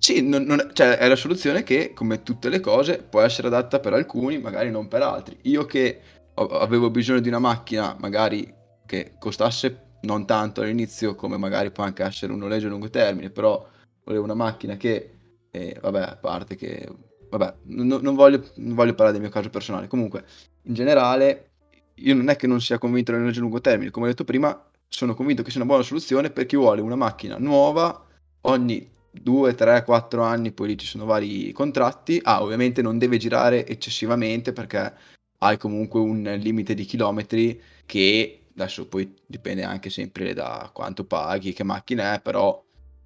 Sì, 0.00 0.26
non, 0.26 0.44
non, 0.44 0.70
cioè, 0.72 0.96
è 0.96 1.06
la 1.08 1.14
soluzione 1.14 1.62
che, 1.62 1.92
come 1.92 2.22
tutte 2.22 2.48
le 2.48 2.60
cose, 2.60 3.02
può 3.02 3.20
essere 3.20 3.48
adatta 3.48 3.80
per 3.80 3.92
alcuni, 3.92 4.38
magari 4.38 4.70
non 4.70 4.88
per 4.88 5.02
altri. 5.02 5.36
Io 5.42 5.66
che 5.66 6.00
avevo 6.34 6.88
bisogno 6.88 7.20
di 7.20 7.28
una 7.28 7.38
macchina, 7.38 7.94
magari 8.00 8.50
che 8.86 9.12
costasse 9.18 9.98
non 10.02 10.24
tanto 10.24 10.62
all'inizio 10.62 11.14
come 11.14 11.36
magari 11.36 11.70
può 11.70 11.84
anche 11.84 12.02
essere 12.02 12.32
un 12.32 12.38
noleggio 12.38 12.68
a 12.68 12.70
lungo 12.70 12.88
termine, 12.88 13.28
però 13.28 13.68
volevo 14.04 14.24
una 14.24 14.32
macchina 14.34 14.78
che, 14.78 15.16
eh, 15.50 15.76
vabbè, 15.78 16.00
a 16.00 16.16
parte 16.16 16.56
che, 16.56 16.88
vabbè, 17.28 17.54
no, 17.64 17.98
non, 17.98 18.14
voglio, 18.14 18.42
non, 18.54 18.74
voglio, 18.74 18.94
parlare 18.94 19.12
del 19.12 19.20
mio 19.20 19.30
caso 19.30 19.50
personale, 19.50 19.86
comunque, 19.86 20.24
in 20.62 20.72
generale, 20.72 21.50
io 21.96 22.14
non 22.14 22.30
è 22.30 22.36
che 22.36 22.46
non 22.46 22.62
sia 22.62 22.78
convinto 22.78 23.10
del 23.12 23.20
noleggio 23.20 23.40
a 23.40 23.42
lungo 23.42 23.60
termine, 23.60 23.90
come 23.90 24.06
ho 24.06 24.08
detto 24.08 24.24
prima, 24.24 24.66
sono 24.88 25.14
convinto 25.14 25.42
che 25.42 25.50
sia 25.50 25.60
una 25.60 25.68
buona 25.68 25.84
soluzione 25.84 26.30
per 26.30 26.46
chi 26.46 26.56
vuole 26.56 26.80
una 26.80 26.96
macchina 26.96 27.36
nuova 27.36 28.06
ogni 28.42 28.90
2, 29.10 29.54
3, 29.54 29.84
4 29.84 30.22
anni, 30.22 30.52
poi 30.52 30.68
lì 30.68 30.78
ci 30.78 30.86
sono 30.86 31.04
vari 31.04 31.52
contratti, 31.52 32.20
ah, 32.22 32.42
ovviamente 32.42 32.82
non 32.82 32.98
deve 32.98 33.16
girare 33.16 33.66
eccessivamente 33.66 34.52
perché 34.52 34.92
hai 35.38 35.56
comunque 35.56 36.00
un 36.00 36.22
limite 36.40 36.74
di 36.74 36.84
chilometri 36.84 37.60
che 37.86 38.42
adesso 38.54 38.86
poi 38.86 39.14
dipende 39.26 39.64
anche 39.64 39.90
sempre 39.90 40.34
da 40.34 40.70
quanto 40.72 41.04
paghi, 41.04 41.52
che 41.52 41.64
macchina 41.64 42.14
è, 42.14 42.20
però 42.20 42.62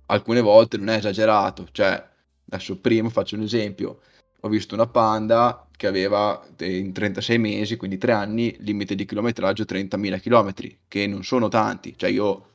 alcune 0.07 0.40
volte 0.40 0.77
non 0.77 0.88
è 0.88 0.97
esagerato, 0.97 1.69
cioè 1.73 2.03
adesso 2.47 2.79
prima 2.79 3.09
faccio 3.09 3.37
un 3.37 3.43
esempio, 3.43 4.01
ho 4.40 4.49
visto 4.49 4.75
una 4.75 4.87
Panda 4.87 5.67
che 5.77 5.87
aveva 5.87 6.45
in 6.61 6.93
36 6.93 7.38
mesi, 7.38 7.77
quindi 7.77 7.99
3 7.99 8.12
anni, 8.12 8.55
limite 8.61 8.95
di 8.95 9.05
chilometraggio 9.07 9.64
30.000 9.64 10.21
km, 10.21 10.53
che 10.88 11.07
non 11.07 11.25
sono 11.25 11.49
tanti, 11.49 11.95
cioè 11.97 12.11
io, 12.11 12.54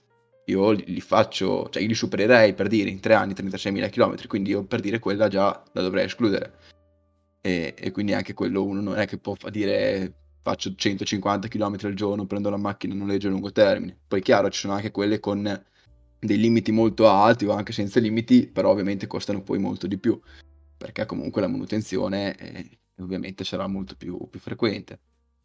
io 0.50 0.72
li 0.72 1.02
faccio, 1.02 1.70
cioè 1.70 1.82
io 1.82 1.88
li 1.88 1.94
supererei 1.94 2.54
per 2.54 2.68
dire 2.68 2.90
in 2.90 3.00
3 3.00 3.14
anni 3.14 3.34
36.000 3.34 3.90
km, 3.90 4.28
quindi 4.28 4.52
io 4.52 4.64
per 4.64 4.80
dire 4.80 5.00
quella 5.00 5.28
già 5.28 5.64
la 5.72 5.82
dovrei 5.82 6.06
escludere. 6.06 6.54
E, 7.42 7.74
e 7.78 7.92
quindi 7.92 8.14
anche 8.14 8.34
quello 8.34 8.64
uno 8.64 8.82
non 8.82 8.98
è 8.98 9.08
che 9.08 9.18
può 9.18 9.36
dire 9.50 10.14
faccio 10.42 10.74
150 10.76 11.48
km 11.48 11.78
al 11.84 11.94
giorno, 11.94 12.26
prendo 12.26 12.50
la 12.50 12.58
macchina 12.58 12.94
a 12.94 12.98
noleggio 12.98 13.28
a 13.28 13.32
lungo 13.32 13.52
termine. 13.52 13.98
Poi 14.08 14.22
chiaro, 14.22 14.50
ci 14.50 14.60
sono 14.60 14.74
anche 14.74 14.92
quelle 14.92 15.20
con 15.20 15.64
dei 16.20 16.38
limiti 16.38 16.72
molto 16.72 17.08
alti 17.08 17.46
o 17.46 17.52
anche 17.52 17.72
senza 17.72 18.00
limiti, 18.00 18.48
però 18.48 18.72
ovviamente 18.72 19.08
costano 19.08 19.42
poi 19.42 19.60
molto 19.60 19.88
di 19.88 19.98
più, 19.98 20.20
perché 20.78 21.06
comunque 21.06 21.42
la 21.42 21.48
manutenzione 21.48 22.36
eh, 22.38 22.80
ovviamente 23.00 23.44
sarà 23.44 23.68
molto 23.68 23.96
più, 23.96 24.28
più, 24.30 24.40
frequente. 24.40 25.00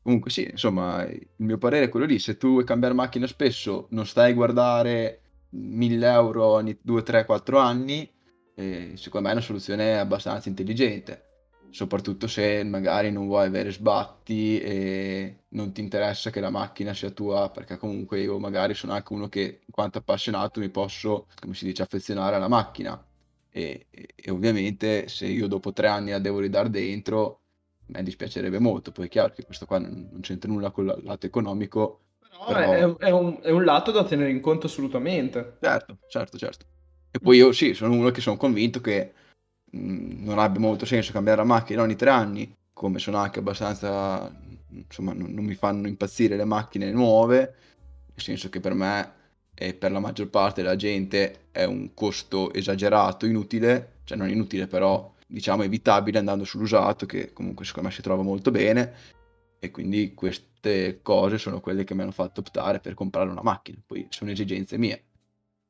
Comunque 0.05 0.31
sì, 0.31 0.47
insomma, 0.49 1.03
il 1.05 1.27
mio 1.37 1.59
parere 1.59 1.87
è 1.87 1.88
quello 1.88 2.07
lì, 2.07 2.21
se 2.21 2.37
tu 2.37 2.51
vuoi 2.51 2.64
cambiare 2.64 2.95
macchina 2.95 3.27
spesso, 3.27 3.88
non 3.90 4.07
stai 4.07 4.31
a 4.31 4.35
guardare 4.35 5.21
1000 5.51 6.07
euro 6.12 6.45
ogni 6.45 6.79
2, 6.81 7.03
3, 7.03 7.25
4 7.25 7.59
anni, 7.59 8.09
eh, 8.55 8.93
secondo 8.95 9.27
me 9.27 9.33
è 9.33 9.37
una 9.37 9.45
soluzione 9.45 9.99
abbastanza 9.99 10.49
intelligente 10.49 11.33
soprattutto 11.75 12.29
se 12.29 12.62
magari 12.62 13.11
non 13.11 13.27
vuoi 13.27 13.47
avere 13.47 13.73
sbatti 13.73 14.61
e 14.61 15.38
non 15.49 15.73
ti 15.73 15.81
interessa 15.81 16.31
che 16.31 16.38
la 16.38 16.49
macchina 16.49 16.95
sia 16.95 17.11
tua, 17.11 17.51
perché 17.51 17.79
comunque 17.79 18.21
io 18.21 18.38
magari 18.38 18.75
sono 18.75 18.93
anche 18.93 19.12
uno 19.12 19.29
che, 19.29 19.40
in 19.67 19.73
quanto 19.73 19.99
appassionato, 19.99 20.61
mi 20.61 20.69
posso, 20.69 21.27
come 21.40 21.55
si 21.55 21.64
dice, 21.64 21.83
affezionare 21.83 22.37
alla 22.37 22.47
macchina. 22.47 23.05
E, 23.51 23.87
e, 23.90 24.09
e 24.14 24.31
ovviamente 24.31 25.09
se 25.09 25.27
io 25.27 25.49
dopo 25.49 25.73
tre 25.73 25.88
anni 25.88 26.11
la 26.12 26.21
devo 26.21 26.38
ridare 26.38 26.71
dentro, 26.71 27.40
mi 27.87 28.03
dispiacerebbe 28.03 28.59
molto. 28.59 28.92
Poi 28.92 29.07
è 29.07 29.09
chiaro 29.09 29.33
che 29.33 29.44
questo 29.44 29.66
qua 29.66 29.79
non, 29.79 30.09
non 30.11 30.20
c'entra 30.20 30.51
nulla 30.51 30.70
con 30.70 30.87
il 30.87 31.03
lato 31.05 31.27
economico. 31.27 32.01
Però, 32.20 32.47
però... 32.47 32.97
È, 32.97 33.07
è, 33.07 33.11
un, 33.11 33.38
è 33.42 33.51
un 33.51 33.64
lato 33.64 33.90
da 33.90 34.05
tenere 34.05 34.31
in 34.31 34.40
conto 34.40 34.66
assolutamente. 34.66 35.59
Certo, 35.61 35.99
certo, 36.09 36.38
certo. 36.38 36.66
E 37.11 37.18
poi 37.20 37.37
io 37.37 37.53
sì, 37.53 37.75
sono 37.75 37.94
uno 37.94 38.11
che 38.11 38.20
sono 38.20 38.37
convinto 38.37 38.81
che 38.81 39.12
non 39.77 40.38
abbia 40.38 40.61
molto 40.61 40.85
senso 40.87 41.12
cambiare 41.12 41.38
la 41.38 41.47
macchina 41.47 41.83
ogni 41.83 41.97
tre 41.97 42.11
anni, 42.11 42.57
come 42.73 42.99
sono 42.99 43.18
anche 43.18 43.38
abbastanza, 43.38 44.33
insomma, 44.68 45.12
non, 45.12 45.33
non, 45.33 45.44
mi 45.44 45.55
fanno 45.55 45.87
impazzire 45.87 46.37
le 46.37 46.44
macchine 46.44 46.90
nuove, 46.90 47.38
nel 47.38 48.20
senso 48.20 48.49
che 48.49 48.61
per 48.61 48.75
me 48.75 49.12
e 49.55 49.75
per 49.75 49.92
la 49.92 50.01
maggior 50.01 50.29
parte 50.29 50.62
della 50.62 50.77
gente 50.77 51.47
è 51.53 51.64
un 51.64 51.94
costo 51.94 52.53
esagerato, 52.53 53.27
inutile, 53.27 53.99
cioè 54.05 54.18
non 54.18 54.29
inutile 54.29 54.66
però 54.66 55.13
diciamo 55.27 55.63
evitabile 55.63 56.19
andando 56.19 56.45
sull'usato 56.45 57.07
che 57.07 57.33
comunque 57.33 57.65
secondo 57.65 57.89
me 57.89 57.95
si 57.95 58.03
trova 58.03 58.23
molto 58.23 58.51
bene 58.51 58.95
e 59.59 59.71
quindi 59.71 60.15
queste 60.15 61.01
cose 61.03 61.39
sono 61.39 61.61
quelle 61.61 61.85
che 61.85 61.95
mi 61.95 62.03
hanno 62.03 62.13
fatto 62.13 62.41
optare 62.41 62.81
per 62.81 62.95
comprare 62.95 63.31
una 63.31 63.43
macchina, 63.43 63.83
poi 63.85 64.07
sono 64.11 64.31
esigenze 64.31 64.77
mie. 64.77 65.05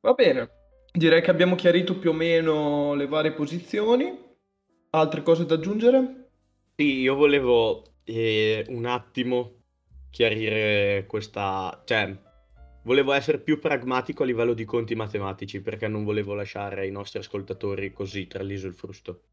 Va 0.01 0.13
bene, 0.13 0.49
Direi 0.95 1.21
che 1.21 1.29
abbiamo 1.29 1.55
chiarito 1.55 1.97
più 1.99 2.11
o 2.11 2.13
meno 2.13 2.93
le 2.93 3.05
varie 3.05 3.33
posizioni. 3.33 4.17
Altre 4.91 5.23
cose 5.23 5.45
da 5.45 5.55
aggiungere? 5.55 6.29
Sì, 6.73 6.99
io 7.01 7.15
volevo 7.15 7.83
eh, 8.05 8.65
un 8.69 8.85
attimo 8.85 9.63
chiarire 10.09 11.03
questa... 11.05 11.81
cioè, 11.83 12.17
volevo 12.83 13.11
essere 13.11 13.39
più 13.39 13.59
pragmatico 13.59 14.23
a 14.23 14.25
livello 14.25 14.53
di 14.53 14.63
conti 14.63 14.95
matematici 14.95 15.61
perché 15.61 15.89
non 15.89 16.05
volevo 16.05 16.33
lasciare 16.33 16.87
i 16.87 16.91
nostri 16.91 17.19
ascoltatori 17.19 17.91
così 17.91 18.27
tra 18.27 18.41
l'iso 18.41 18.67
e 18.67 18.69
il 18.69 18.75
frusto. 18.75 19.23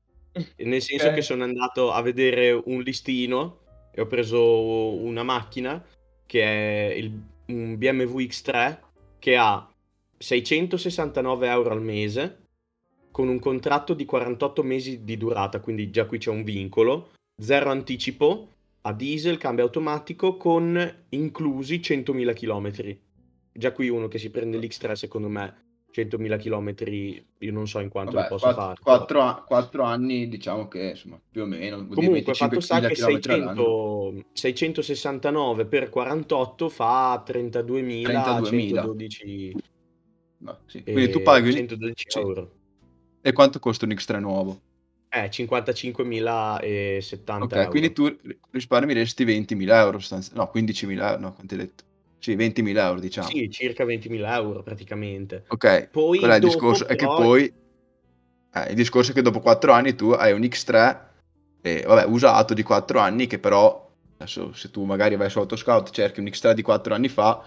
Nel 0.56 0.80
senso 0.80 1.04
okay. 1.06 1.16
che 1.16 1.22
sono 1.22 1.44
andato 1.44 1.92
a 1.92 2.00
vedere 2.00 2.52
un 2.52 2.80
listino 2.80 3.60
e 3.92 4.00
ho 4.00 4.06
preso 4.06 4.94
una 4.94 5.22
macchina 5.22 5.84
che 6.26 6.42
è 6.42 6.94
il, 6.94 7.12
un 7.46 7.76
BMW 7.76 8.20
X3 8.20 8.78
che 9.18 9.36
ha 9.36 9.68
669 10.16 11.48
euro 11.48 11.70
al 11.70 11.82
mese 11.82 12.38
con 13.10 13.28
un 13.28 13.38
contratto 13.38 13.92
di 13.92 14.06
48 14.06 14.62
mesi 14.62 15.04
di 15.04 15.18
durata, 15.18 15.60
quindi 15.60 15.90
già 15.90 16.06
qui 16.06 16.16
c'è 16.16 16.30
un 16.30 16.44
vincolo, 16.44 17.10
zero 17.38 17.70
anticipo, 17.70 18.48
a 18.82 18.92
diesel, 18.94 19.36
cambio 19.36 19.64
automatico 19.64 20.38
con 20.38 21.04
inclusi 21.10 21.76
100.000 21.76 22.32
km. 22.32 22.98
Già 23.52 23.72
qui 23.72 23.90
uno 23.90 24.08
che 24.08 24.18
si 24.18 24.30
prende 24.30 24.58
l'X3 24.58 24.92
secondo 24.92 25.28
me 25.28 25.71
100.000 25.94 26.38
km 26.38 26.74
io 27.38 27.52
non 27.52 27.68
so 27.68 27.80
in 27.80 27.88
quanto 27.88 28.12
Vabbè, 28.12 28.28
lo 28.30 28.36
posso 28.36 28.46
4, 28.46 28.62
fare. 28.62 28.80
4, 28.82 29.44
4, 29.46 29.82
anni 29.82 30.28
diciamo 30.28 30.68
che 30.68 30.90
insomma 30.90 31.20
più 31.30 31.42
o 31.42 31.46
meno. 31.46 31.86
Comunque 31.86 32.34
fatto 32.34 32.60
sta 32.60 32.80
che 32.80 32.94
600, 32.94 34.24
669 34.32 35.66
per 35.66 35.90
48 35.90 36.68
fa 36.68 37.22
32.000, 37.26 38.02
32.112 38.02 39.52
No, 40.42 40.58
sì. 40.66 40.82
Quindi 40.82 41.10
tu 41.10 41.22
paghi 41.22 41.52
112 41.52 42.04
sì. 42.08 42.18
euro. 42.18 42.50
E 43.20 43.32
quanto 43.32 43.60
costa 43.60 43.84
un 43.84 43.92
X3 43.92 44.18
nuovo? 44.18 44.60
Eh, 45.08 45.28
55.070 45.28 47.42
Ok, 47.42 47.52
euro. 47.52 47.68
quindi 47.68 47.92
tu 47.92 48.12
risparmieresti 48.50 49.24
20.000 49.24 49.74
euro, 49.74 50.00
no, 50.32 50.50
15.000 50.52 50.90
euro, 50.90 51.20
no, 51.20 51.32
quanti 51.34 51.54
hai 51.54 51.60
detto? 51.60 51.84
Sì, 52.22 52.36
20.000 52.36 52.76
euro, 52.76 53.00
diciamo. 53.00 53.26
Sì, 53.26 53.50
circa 53.50 53.84
20.000 53.84 54.32
euro 54.32 54.62
praticamente. 54.62 55.42
Ok, 55.48 55.88
poi 55.88 56.20
è 56.20 56.34
il 56.34 56.40
discorso 56.40 56.84
però... 56.84 56.94
è 56.94 56.96
che 56.96 57.06
poi... 57.06 57.52
Eh, 58.54 58.68
il 58.70 58.76
discorso 58.76 59.10
è 59.10 59.14
che 59.14 59.22
dopo 59.22 59.40
4 59.40 59.72
anni 59.72 59.96
tu 59.96 60.10
hai 60.10 60.32
un 60.32 60.42
X3, 60.42 61.00
eh, 61.62 61.82
vabbè, 61.84 62.04
usato 62.04 62.54
di 62.54 62.62
4 62.62 63.00
anni, 63.00 63.26
che 63.26 63.40
però, 63.40 63.90
adesso 64.18 64.52
se 64.52 64.70
tu 64.70 64.84
magari 64.84 65.16
vai 65.16 65.28
su 65.30 65.40
Autoscout 65.40 65.90
cerchi 65.90 66.20
un 66.20 66.26
X3 66.26 66.52
di 66.52 66.62
4 66.62 66.94
anni 66.94 67.08
fa, 67.08 67.42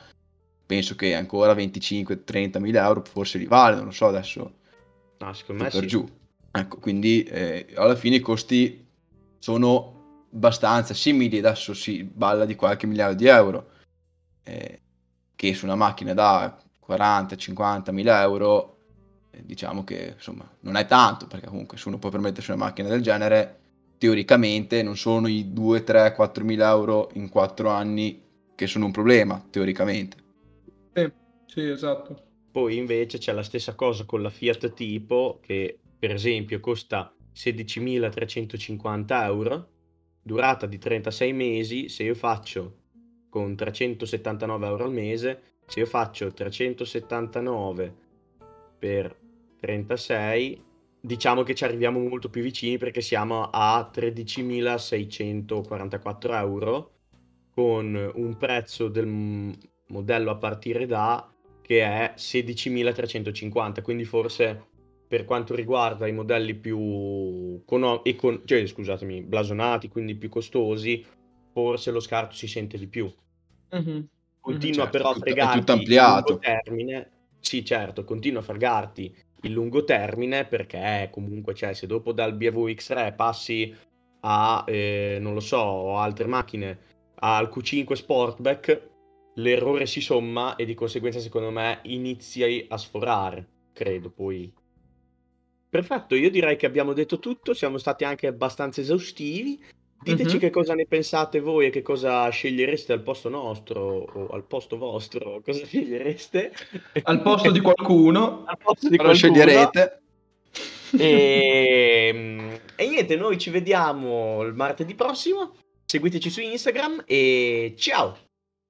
penso 0.66 0.96
che 0.96 1.16
ancora 1.16 1.54
25-30 1.54 2.60
mila 2.60 2.86
euro 2.86 3.02
forse 3.10 3.38
li 3.38 3.46
vale, 3.46 3.78
non 3.78 3.86
lo 3.86 3.92
so 3.92 4.08
adesso. 4.08 4.56
No, 5.20 5.34
secondo 5.34 5.64
me 5.64 5.70
per 5.70 5.82
sì. 5.84 5.88
giù. 5.88 6.06
Ecco, 6.52 6.80
quindi 6.80 7.24
eh, 7.24 7.68
alla 7.76 7.96
fine 7.96 8.18
i 8.18 8.20
costi 8.20 8.86
sono 9.40 10.26
abbastanza 10.34 10.94
simili, 10.94 11.38
adesso 11.38 11.74
si 11.74 12.04
balla 12.04 12.44
di 12.44 12.56
qualche 12.56 12.88
migliaio 12.88 13.16
di 13.16 13.28
euro, 13.28 13.70
eh, 14.46 14.80
che 15.36 15.54
su 15.54 15.66
una 15.66 15.76
macchina 15.76 16.14
da 16.14 16.58
40-50 16.88 17.92
mila 17.92 18.22
euro, 18.22 18.78
eh, 19.32 19.44
diciamo 19.44 19.84
che 19.84 20.14
insomma 20.16 20.50
non 20.62 20.78
è 20.78 20.86
tanto, 20.86 21.28
perché 21.28 21.48
comunque 21.48 21.78
se 21.78 21.88
uno 21.88 21.98
può 21.98 22.10
permettersi 22.10 22.52
una 22.52 22.64
macchina 22.64 22.88
del 22.88 23.02
genere, 23.02 23.60
teoricamente 23.98 24.84
non 24.84 24.96
sono 24.96 25.28
i 25.28 25.52
2, 25.52 25.84
3, 25.84 26.14
4 26.14 26.44
mila 26.44 26.70
euro 26.70 27.10
in 27.14 27.30
4 27.30 27.70
anni 27.70 28.22
che 28.56 28.68
sono 28.68 28.86
un 28.86 28.92
problema, 28.92 29.44
teoricamente. 29.50 30.18
Sì, 30.94 31.12
sì, 31.46 31.68
esatto. 31.68 32.24
Poi 32.52 32.78
invece 32.78 33.18
c'è 33.18 33.34
la 33.34 33.44
stessa 33.44 33.76
cosa 33.76 34.06
con 34.06 34.22
la 34.22 34.30
Fiat 34.30 34.74
Tipo 34.74 35.40
che 35.42 35.78
per 36.00 36.12
esempio 36.12 36.60
costa 36.62 37.14
16.350 37.34 39.24
euro, 39.26 39.70
durata 40.22 40.66
di 40.66 40.78
36 40.78 41.34
mesi, 41.34 41.90
se 41.90 42.04
io 42.04 42.16
faccio 42.16 42.84
con 43.36 43.54
379 43.54 44.65
euro 44.65 44.86
al 44.86 44.93
mese, 44.93 45.41
se 45.65 45.82
io 45.82 45.86
faccio 45.86 46.32
379 46.32 47.93
per 48.80 49.13
36, 49.60 50.63
diciamo 51.02 51.43
che 51.43 51.54
ci 51.54 51.65
arriviamo 51.65 52.00
molto 52.00 52.30
più 52.30 52.41
vicini 52.41 52.78
perché 52.78 53.02
siamo 53.02 53.50
a 53.52 53.91
13.644 53.93 56.32
euro 56.32 56.91
con 57.54 58.10
un 58.15 58.38
prezzo 58.38 58.88
del 58.88 59.54
modello 59.88 60.32
a 60.32 60.38
partire 60.38 60.86
da 60.86 61.30
che 61.62 61.82
è 61.82 62.13
16.350, 62.15 63.82
quindi 63.82 64.06
forse 64.06 64.67
per 65.10 65.26
quanto 65.26 65.56
riguarda 65.56 66.08
i 66.08 66.13
modelli 66.13 66.56
più 66.56 67.60
econo- 67.63 68.02
econ- 68.06 68.43
cioè, 68.45 68.65
scusatemi, 68.65 69.24
blasonati, 69.24 69.89
quindi 69.89 70.15
più 70.15 70.30
costosi, 70.30 71.06
forse 71.52 71.91
lo 71.91 72.00
scarto 72.00 72.34
si 72.34 72.48
sente 72.48 72.78
di 72.78 72.88
più. 72.88 73.13
Mm-hmm. 73.76 74.00
Continua 74.40 74.84
certo, 74.84 74.98
però 74.98 75.10
a 75.10 75.16
fregarti 75.16 75.60
tutto 75.60 75.72
ampliato. 75.72 76.18
il 76.18 76.24
lungo 76.28 76.40
termine. 76.40 77.10
Sì, 77.40 77.66
certo, 77.66 78.04
continua 78.04 78.40
a 78.42 78.44
fregarti 78.44 79.16
il 79.42 79.52
lungo 79.52 79.84
termine 79.84 80.46
perché 80.46 81.10
comunque, 81.12 81.54
cioè, 81.54 81.74
se 81.74 81.88
dopo 81.88 82.12
dal 82.12 82.34
BMW 82.34 82.70
X3 82.70 83.16
passi 83.16 83.76
a, 84.22 84.64
eh, 84.68 85.18
non 85.20 85.34
lo 85.34 85.40
so, 85.40 85.98
altre 85.98 86.28
macchine, 86.28 86.78
al 87.16 87.52
Q5 87.54 87.94
Sportback, 87.94 88.90
l'errore 89.36 89.86
si 89.86 90.02
somma 90.02 90.56
e 90.56 90.66
di 90.66 90.74
conseguenza 90.74 91.20
secondo 91.20 91.52
me 91.52 91.80
inizi 91.84 92.66
a 92.68 92.78
sforare, 92.78 93.48
credo 93.74 94.10
poi. 94.10 94.52
Perfetto, 95.70 96.16
io 96.16 96.32
direi 96.32 96.56
che 96.56 96.66
abbiamo 96.66 96.94
detto 96.94 97.20
tutto, 97.20 97.54
siamo 97.54 97.78
stati 97.78 98.04
anche 98.06 98.28
abbastanza 98.28 98.82
esaustivi. 98.82 99.62
Diteci 100.06 100.30
mm-hmm. 100.30 100.38
che 100.38 100.50
cosa 100.52 100.76
ne 100.76 100.86
pensate 100.86 101.39
voi 101.39 101.65
e 101.65 101.70
che 101.72 101.82
cosa 101.82 102.30
scegliereste 102.30 102.94
al 102.94 103.02
posto 103.02 103.28
nostro 103.28 103.82
o 103.82 104.28
al 104.28 104.44
posto 104.44 104.78
vostro, 104.78 105.41
cosa 105.44 105.65
scegliereste? 105.65 106.54
Al 107.02 107.24
posto 107.24 107.50
di 107.50 107.60
qualcuno. 107.60 108.44
al 108.46 108.58
posto 108.62 108.88
di 108.88 108.98
qualcuno. 108.98 109.18
sceglierete. 109.18 110.02
E... 111.00 112.12
Ehm, 112.13 112.60
e 112.76 112.88
niente, 112.88 113.15
noi 113.15 113.39
ci 113.39 113.50
vediamo 113.50 114.44
il 114.44 114.54
martedì 114.54 114.94
prossimo. 114.94 115.56
Seguiteci 115.86 116.30
su 116.30 116.41
Instagram 116.41 117.04
e 117.08 117.74
ciao! 117.76 118.15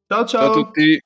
Ciao 0.08 0.26
ciao, 0.26 0.26
ciao 0.26 0.52
a 0.52 0.54
tutti! 0.54 1.02